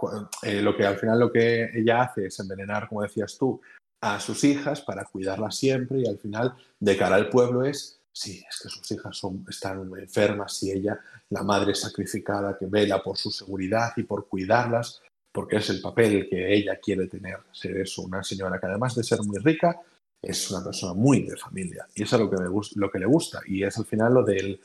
[0.43, 3.61] eh, lo que al final lo que ella hace es envenenar, como decías tú,
[4.01, 8.43] a sus hijas para cuidarlas siempre y al final de cara al pueblo es sí,
[8.49, 10.99] es que sus hijas están enfermas y ella,
[11.31, 15.03] la madre sacrificada que vela por su seguridad y por cuidarlas,
[15.33, 19.05] porque es el papel que ella quiere tener, ser eso, una señora que además de
[19.05, 19.81] ser muy rica,
[20.23, 21.87] es una persona muy de familia.
[21.95, 23.41] Y eso es lo que, le gusta.
[23.47, 24.61] Y es al final lo del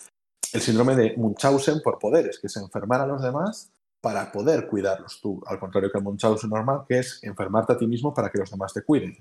[0.54, 3.72] el síndrome de Munchausen por poderes, que es enfermar a los demás
[4.02, 7.88] para poder cuidarlos tú, al contrario que el Munchausen normal, que es enfermarte a ti
[7.88, 9.18] mismo para que los demás te cuiden.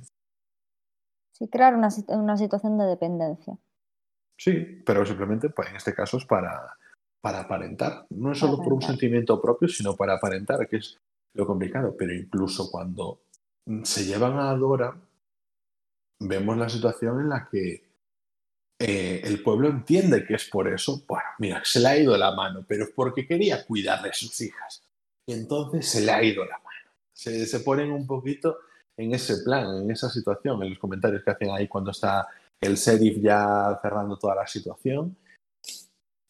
[1.32, 3.58] Sí, crear una, una situación de dependencia.
[4.36, 6.76] Sí, pero simplemente pues, en este caso es para,
[7.20, 8.06] para aparentar.
[8.10, 10.98] No es solo por un sentimiento propio, sino para aparentar, que es
[11.34, 11.94] lo complicado.
[11.96, 13.22] Pero incluso cuando
[13.84, 14.96] se llevan a Dora,
[16.20, 17.84] vemos la situación en la que
[18.78, 21.04] eh, el pueblo entiende que es por eso.
[21.06, 24.40] Bueno, mira, se le ha ido la mano, pero es porque quería cuidar de sus
[24.40, 24.82] hijas.
[25.26, 26.90] Y entonces se le ha ido la mano.
[27.12, 28.58] Se, se ponen un poquito
[28.96, 32.28] en ese plan, en esa situación, en los comentarios que hacen ahí cuando está
[32.64, 35.16] el sheriff ya cerrando toda la situación.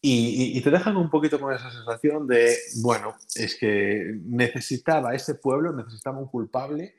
[0.07, 5.73] Y, te dejan un poquito con esa sensación de, bueno, es que necesitaba ese pueblo,
[5.73, 6.93] necesitaba un culpable,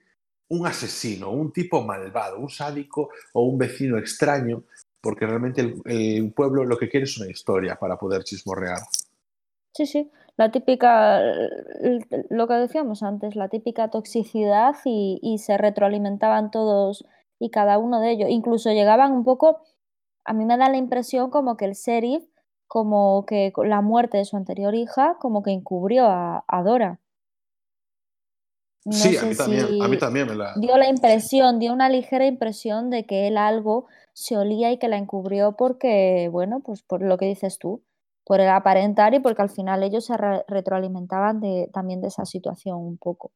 [0.48, 4.64] un asesino, un tipo malvado, un sádico o un vecino extraño,
[5.00, 8.80] porque realmente el, pueblo lo que quiere es una historia para poder chismorrear.
[9.72, 11.20] Sí, sí, la típica,
[12.30, 17.04] lo que decíamos antes, la típica toxicidad y, y se retroalimentaban todos
[17.38, 18.30] y cada uno de ellos.
[18.30, 19.60] Incluso llegaban un poco,
[20.24, 22.24] a mí me da la impresión como que el sheriff,
[22.66, 27.00] como que la muerte de su anterior hija, como que encubrió a, Dora.
[28.90, 30.54] sí, a mí, también, a mí también me la...
[30.56, 34.88] Dio la impresión, dio una ligera impresión de que él algo se olía y que
[34.88, 37.82] la encubrió porque, bueno, pues por lo que dices tú,
[38.24, 42.78] por el aparentar y porque al final ellos se retroalimentaban de, también de esa situación
[42.78, 43.30] un poco.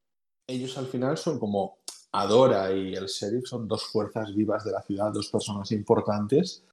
[0.47, 1.77] Ellos al final son como
[2.13, 6.65] Adora y el sheriff son dos fuerzas vivas de la ciudad, dos personas importantes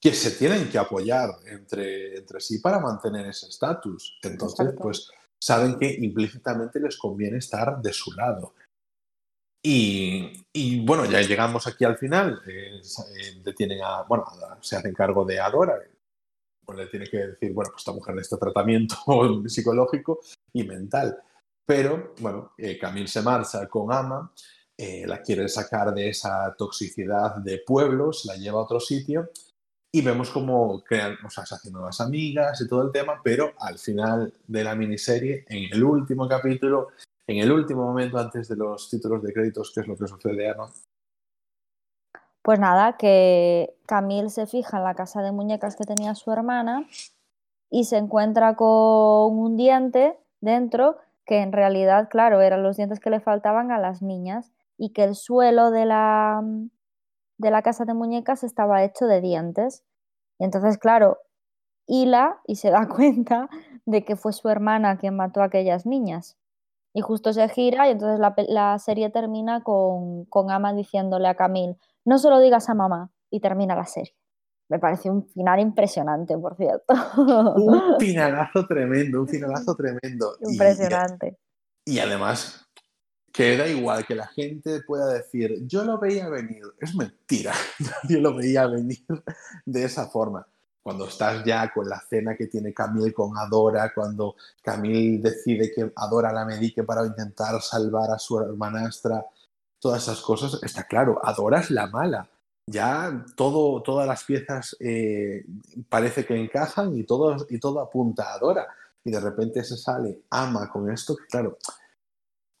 [0.00, 4.18] que se tienen que apoyar entre, entre sí para mantener ese estatus.
[4.22, 5.08] Entonces, pues
[5.40, 8.54] saben que implícitamente les conviene estar de su lado.
[9.64, 12.42] Y, bueno, ya llegamos aquí al final.
[12.46, 14.24] Eh, eh, detienen a, bueno,
[14.60, 15.78] se hacen cargo de Adora.
[16.64, 18.96] Pues le tiene que decir, bueno, pues esta mujer necesita tratamiento
[19.46, 20.20] psicológico
[20.52, 21.16] y mental.
[21.64, 24.32] Pero, bueno, eh, Camille se marcha con Ama,
[24.78, 29.30] eh, la quiere sacar de esa toxicidad de pueblos, la lleva a otro sitio
[29.94, 33.52] y vemos cómo crean, o sea, se hacen nuevas amigas y todo el tema, pero
[33.58, 36.88] al final de la miniserie, en el último capítulo,
[37.26, 40.48] en el último momento antes de los títulos de créditos, ¿qué es lo que sucede,
[40.48, 40.66] Ana?
[42.40, 46.88] Pues nada, que Camille se fija en la casa de muñecas que tenía su hermana
[47.70, 53.10] y se encuentra con un diente dentro que en realidad, claro, eran los dientes que
[53.10, 54.50] le faltaban a las niñas
[54.82, 56.42] y que el suelo de la,
[57.38, 59.84] de la casa de muñecas estaba hecho de dientes.
[60.40, 61.18] Y entonces, claro,
[61.86, 63.48] hila y se da cuenta
[63.86, 66.36] de que fue su hermana quien mató a aquellas niñas.
[66.92, 71.36] Y justo se gira y entonces la, la serie termina con, con Ama diciéndole a
[71.36, 74.16] Camille, no se lo digas a mamá y termina la serie.
[74.68, 76.92] Me pareció un final impresionante, por cierto.
[77.54, 80.34] Un finalazo tremendo, un finalazo tremendo.
[80.40, 81.38] Y- Impresionante.
[81.84, 82.68] Y, además,
[83.32, 86.62] que da igual que la gente pueda decir, yo lo veía venir.
[86.78, 87.54] Es mentira,
[88.02, 89.04] nadie lo veía venir
[89.64, 90.46] de esa forma.
[90.82, 95.92] Cuando estás ya con la cena que tiene Camille con Adora, cuando Camille decide que
[95.96, 99.24] Adora la medique para intentar salvar a su hermanastra,
[99.78, 102.28] todas esas cosas, está claro, Adora es la mala.
[102.66, 105.44] Ya todo, todas las piezas eh,
[105.88, 108.68] parece que encajan y todo, y todo apunta a Adora.
[109.04, 111.58] Y de repente se sale Ama con esto, que claro,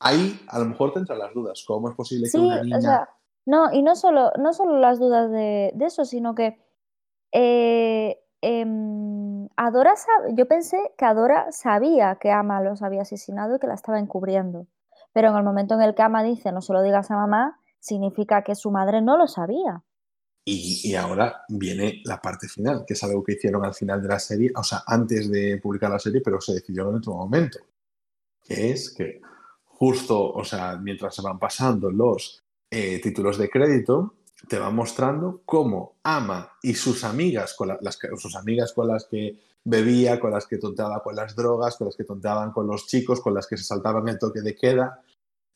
[0.02, 1.64] ahí a lo mejor te entran las dudas.
[1.66, 2.78] ¿Cómo es posible que una niña...
[2.78, 3.08] o sea,
[3.46, 6.58] no, y no solo, no solo las dudas de, de eso, sino que
[7.32, 9.94] eh, em, Adora,
[10.36, 14.66] yo pensé que Adora sabía que Ama los había asesinado y que la estaba encubriendo.
[15.12, 17.58] Pero en el momento en el que Ama dice no se lo digas a mamá,
[17.80, 19.82] significa que su madre no lo sabía.
[20.44, 24.08] Y, y ahora viene la parte final, que es algo que hicieron al final de
[24.08, 27.60] la serie, o sea, antes de publicar la serie, pero se decidió en otro momento.
[28.42, 29.20] Que es que
[29.82, 34.14] justo, o sea, mientras se van pasando los eh, títulos de crédito,
[34.48, 39.06] te va mostrando cómo Ama y sus amigas, con la- las, sus amigas con las
[39.06, 42.86] que bebía, con las que tonteaba con las drogas, con las que tonteaban con los
[42.86, 45.02] chicos, con las que se saltaban el toque de queda,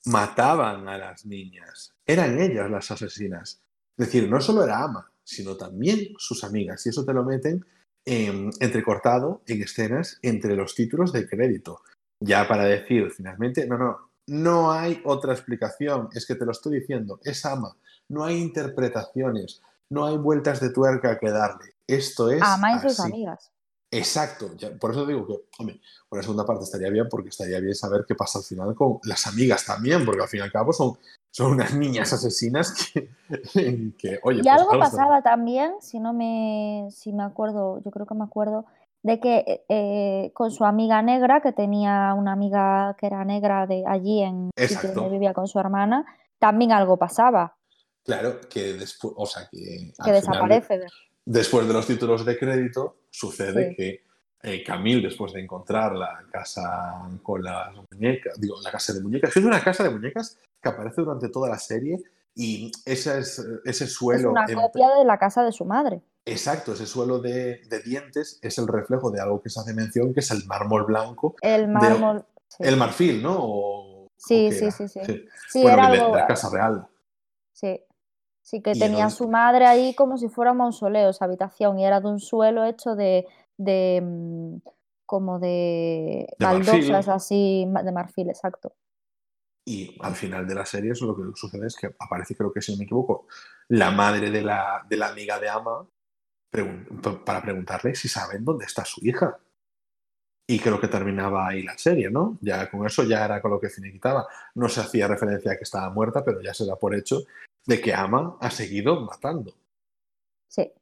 [0.07, 1.95] mataban a las niñas.
[2.05, 3.61] Eran ellas las asesinas.
[3.97, 6.85] Es decir, no solo era Ama, sino también sus amigas.
[6.85, 7.65] Y eso te lo meten
[8.05, 11.81] em, entrecortado en escenas entre los títulos de crédito.
[12.21, 16.09] Ya para decir finalmente, no, no, no hay otra explicación.
[16.15, 17.77] Es que te lo estoy diciendo, es Ama.
[18.09, 21.75] No hay interpretaciones, no hay vueltas de tuerca que darle.
[21.87, 22.43] Esto es.
[22.43, 23.51] Ama y sus amigas.
[23.91, 27.61] Exacto, ya- por eso digo que, hombre, por la segunda parte estaría bien, porque estaría
[27.61, 30.51] bien saber qué pasa al final con las amigas también, porque al fin y al
[30.53, 30.99] cabo son,
[31.31, 33.09] son unas niñas asesinas que,
[33.99, 38.07] que oye, Y pues algo pasaba también, si no me, si me acuerdo, yo creo
[38.07, 38.67] que me acuerdo,
[39.07, 43.85] de que eh, con su amiga negra, que tenía una amiga que era negra de
[43.87, 46.05] allí en sitio donde vivía con su hermana,
[46.39, 47.57] también algo pasaba,
[48.05, 50.81] Claro, que después, o sea, que, que final, desaparece.
[51.25, 53.77] después de los títulos de crédito, sucede Sí.
[53.77, 54.07] que
[54.43, 59.33] eh, Camille, después de encontrar la casa con las muñecas, digo, la casa de muñecas,
[59.33, 61.99] que es una casa de muñecas que aparece durante toda la serie
[62.35, 66.01] y ese, es, ese Es suelo una en- copia de la casa de su madre.
[66.29, 70.13] Exacto, ese suelo de, de dientes es el reflejo de algo que se hace mención,
[70.13, 72.27] que es el mármol blanco, El mármol.
[72.49, 72.57] sí.
[72.65, 73.37] el marfil, ¿no?
[73.39, 75.01] O- Sí, o sí, sí, sí.
[75.49, 76.17] Sí, Bueno, era de, de algo.
[76.17, 76.89] la Casa Real.
[77.53, 77.81] Sí.
[78.43, 81.85] Sí, que Y tenía su madre ahí como si fuera un mausoleo, esa habitación, y
[81.87, 83.27] era de un suelo hecho de,
[83.57, 84.57] de mm,
[85.05, 88.73] como de baldosas así, de marfil, exacto.
[89.65, 92.63] Y al final de la serie, eso lo que sucede es que aparece, creo que
[92.63, 93.27] si no me equivoco,
[93.69, 95.89] la madre de la, de la amiga de Ama
[96.57, 99.39] pregun- para preguntarle si saben dónde está su hija.
[100.49, 102.39] Y creo que terminaba ahí la serie, ¿no?
[102.41, 104.27] Ya con eso ya era con lo que finiquitaba.
[104.55, 107.23] No se hacía referencia a que estaba muerta, pero ya se da por hecho
[107.67, 109.53] de que Ama ha seguido matando.
[110.49, 110.73] Sí.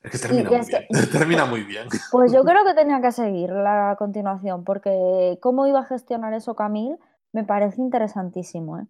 [0.00, 0.88] Es que Sí, termina muy es que- bien.
[1.12, 1.88] termina muy bien.
[2.12, 6.54] Pues yo creo que tenía que seguir la continuación, porque cómo iba a gestionar eso
[6.54, 6.98] Camille
[7.32, 8.86] me parece interesantísimo, ¿eh?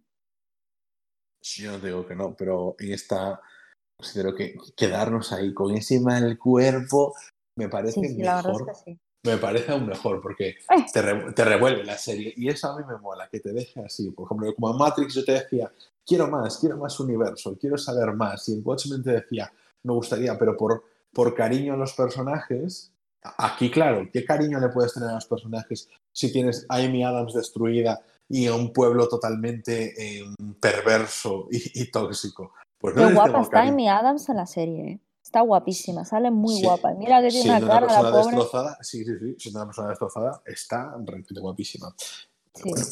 [1.40, 3.40] Yo no digo que no, pero en esta
[3.98, 7.14] considero que quedarnos ahí con ese mal cuerpo
[7.56, 8.66] me parece Sí, sí, la verdad es mejor.
[8.84, 8.98] que sí.
[9.26, 10.84] Me parece aún mejor porque Eh.
[10.92, 13.80] te, re- te revuelve la serie y eso a mí me mola, que te deje
[13.82, 14.10] así.
[14.10, 15.72] Por ejemplo, como en Matrix yo te decía,
[16.04, 18.46] quiero más, quiero más universo, quiero saber más.
[18.48, 19.50] Y en Watchmen te decía,
[19.84, 22.92] me gustaría, pero por, por cariño a los personajes,
[23.38, 27.32] aquí claro, ¿qué cariño le puedes tener a los personajes si tienes a Amy Adams
[27.32, 30.24] destruida y a un pueblo totalmente eh,
[30.60, 32.52] perverso y, y tóxico?
[32.85, 33.73] Pues no Qué guapa está cariño.
[33.73, 35.01] Amy Adams en la serie, ¿eh?
[35.23, 36.65] Está guapísima, sale muy Sí.
[36.66, 36.93] guapa.
[36.93, 38.36] Mira que tiene una una cara, la persona pobre.
[38.36, 41.94] destrozada, sí, sí, sí, siendo una persona destrozada, está realmente guapísima.
[42.52, 42.86] Pero bueno,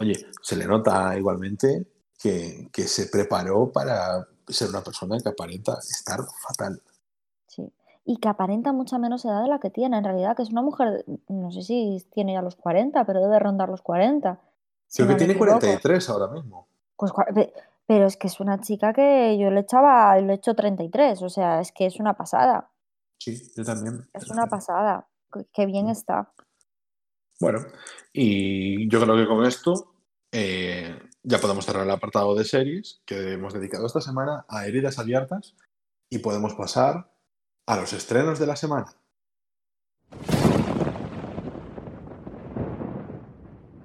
[0.00, 1.86] oye, se le nota igualmente
[2.18, 6.82] que, que se preparó para ser una persona que aparenta estar fatal.
[7.46, 7.72] Sí.
[8.04, 10.60] Y que aparenta mucha menos edad de la que tiene, en realidad, que es una
[10.60, 14.38] mujer, no sé si tiene ya los 40, pero debe rondar los 40.
[14.88, 15.58] si Creo no que tiene equivoco.
[15.58, 16.66] 43 ahora mismo.
[16.98, 17.12] Pues,
[17.86, 21.28] pero es que es una chica que yo le echaba, le he hecho 33, o
[21.28, 22.70] sea, es que es una pasada,
[23.18, 24.08] Sí, yo también.
[24.12, 26.32] es una pasada, qué- qué bien está.
[27.40, 27.60] Bueno,
[28.12, 29.94] y yo creo que con esto
[30.32, 34.98] eh, ya podemos cerrar el apartado de series que hemos dedicado esta semana a heridas
[34.98, 35.54] abiertas
[36.08, 37.12] y podemos pasar
[37.66, 38.86] a los estrenos de la semana.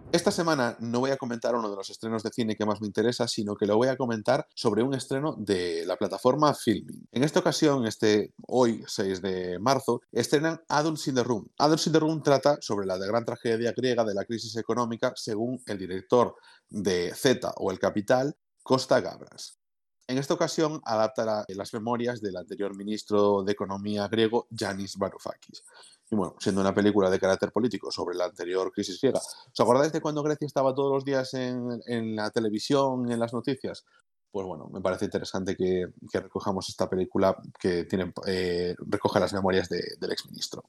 [0.09, 2.87] Esta semana no voy a comentar uno de los estrenos de cine que más me
[2.87, 7.09] interesa, sino que lo voy a comentar sobre un estreno de la plataforma Filming.
[7.11, 11.45] En esta ocasión, este hoy, 6 de marzo, estrenan Adults in the Room.
[11.59, 15.61] Adults in the Room trata sobre la gran tragedia griega de la crisis económica, según
[15.65, 16.35] el director
[16.69, 19.59] de Z o El Capital, Costa Gabras.
[20.07, 25.63] En esta ocasión adaptará las memorias del anterior ministro de Economía griego, Yanis Varoufakis.
[26.09, 29.19] Y bueno, siendo una película de carácter político sobre la anterior crisis griega.
[29.19, 33.33] ¿Os acordáis de cuando Grecia estaba todos los días en, en la televisión, en las
[33.33, 33.83] noticias?
[34.31, 39.33] Pues bueno, me parece interesante que, que recojamos esta película que tiene, eh, recoge las
[39.33, 40.63] memorias de- del exministro.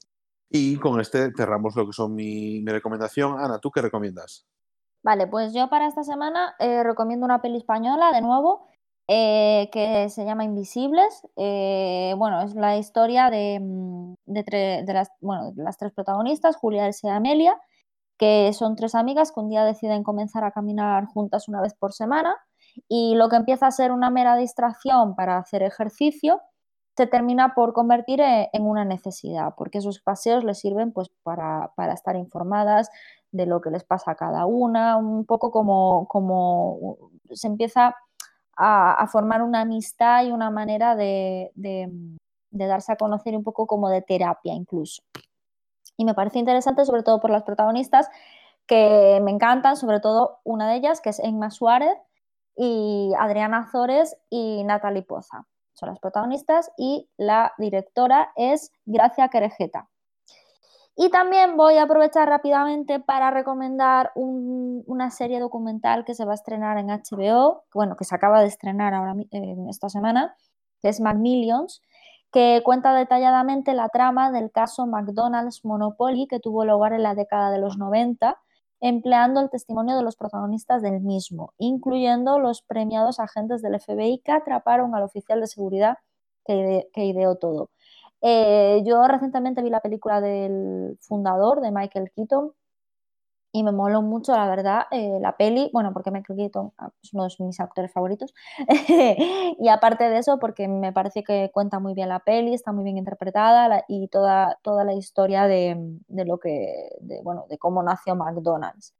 [0.49, 3.39] Y con este cerramos lo que son mi, recomendación.
[3.39, 4.45] Ana, ¿tú qué recomiendas?
[5.03, 8.67] Vale, pues yo para esta semana eh, recomiendo una peli española, de nuevo,
[9.11, 11.27] eh, que se llama Invisibles.
[11.35, 17.07] Eh, bueno, es la historia de, mm, de, las, bueno, las tres protagonistas, Julia, Elsa
[17.07, 17.59] y Amelia,
[18.19, 21.91] que son tres amigas que un día deciden comenzar a caminar juntas una vez por
[21.91, 22.37] semana
[22.87, 26.39] y lo que empieza a ser una mera distracción para hacer ejercicio
[26.95, 31.71] se termina por convertir e- en una necesidad, porque esos paseos les sirven pues, para,
[31.75, 32.91] para estar informadas
[33.31, 36.97] de lo que les pasa a cada una, un poco como, como
[37.31, 37.95] se empieza
[38.59, 41.89] a, a formar una amistad y una manera de, de-
[42.51, 45.01] de darse a conocer un poco como de terapia incluso.
[45.97, 48.09] Y me parece interesante sobre todo por las protagonistas
[48.67, 51.95] que me encantan, sobre todo una de ellas que es Emma Suárez
[52.55, 55.45] y Adriana Azores y Natalie Poza.
[55.73, 59.87] Son las protagonistas y la directora es Gracia Querejeta.
[61.01, 66.31] Y también voy a aprovechar rápidamente para recomendar un- una serie documental que se va
[66.31, 70.35] a estrenar en HBO, bueno, que se acaba de estrenar ahora en esta semana,
[70.81, 71.81] que es Macmillions,
[72.33, 77.49] que cuenta detalladamente la trama del caso McDonald's Monopoly que tuvo lugar en la década
[77.49, 78.37] de los 90,
[78.81, 84.33] empleando el testimonio de los protagonistas del mismo, incluyendo los premiados agentes del FBI que
[84.33, 85.97] atraparon al oficial de seguridad
[86.45, 87.69] que ideó todo.
[88.21, 92.53] Eh, yo recientemente vi la película del fundador de Michael Keaton
[93.51, 97.13] y me moló mucho, la verdad, eh, la peli, bueno, porque Michael Keaton ah, es
[97.15, 98.31] uno de mis actores favoritos,
[99.59, 102.83] y aparte de eso, porque me parece que cuenta muy bien la peli, está muy
[102.83, 105.75] bien interpretada y toda, toda la historia de,
[106.07, 106.89] de lo que,
[107.23, 108.93] bueno, de cómo nació McDonald's.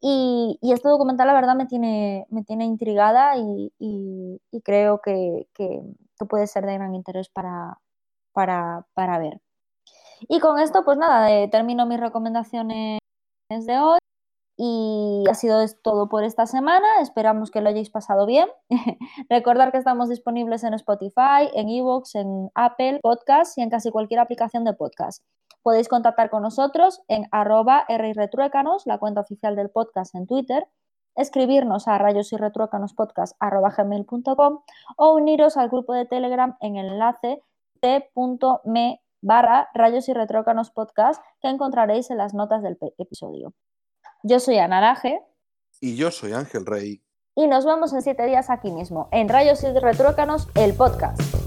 [0.00, 5.48] Y, y este documental, la verdad, me tiene, me tiene intrigada y, y- creo que-
[5.54, 5.80] que
[6.28, 7.78] puede ser de gran interés para,
[8.34, 9.40] para, para ver.
[10.28, 12.98] Y con esto, pues nada, eh, termino mis recomendaciones
[13.48, 13.98] de hoy
[14.56, 16.86] y ha sido todo por esta semana.
[17.00, 18.48] Esperamos que lo hayáis pasado bien.
[19.28, 24.20] Recordar que estamos disponibles en Spotify, en Evox, en Apple Podcasts y en casi cualquier
[24.20, 25.22] aplicación de podcast.
[25.62, 30.66] Podéis contactar con nosotros en arroba rretruécanos, la cuenta oficial del podcast en Twitter,
[31.16, 32.36] escribirnos a rayos y
[33.76, 34.60] gmail.com
[34.96, 37.42] o uniros al grupo de Telegram en enlace
[37.80, 43.54] t.me barra rayos y retrócanos podcast que encontraréis en las notas del episodio.
[44.22, 45.20] Yo soy Ana Laje
[45.80, 47.02] Y yo soy Ángel Rey.
[47.34, 51.43] y nos vemos en siete días aquí mismo, en Rayos y Retrócanos, el podcast.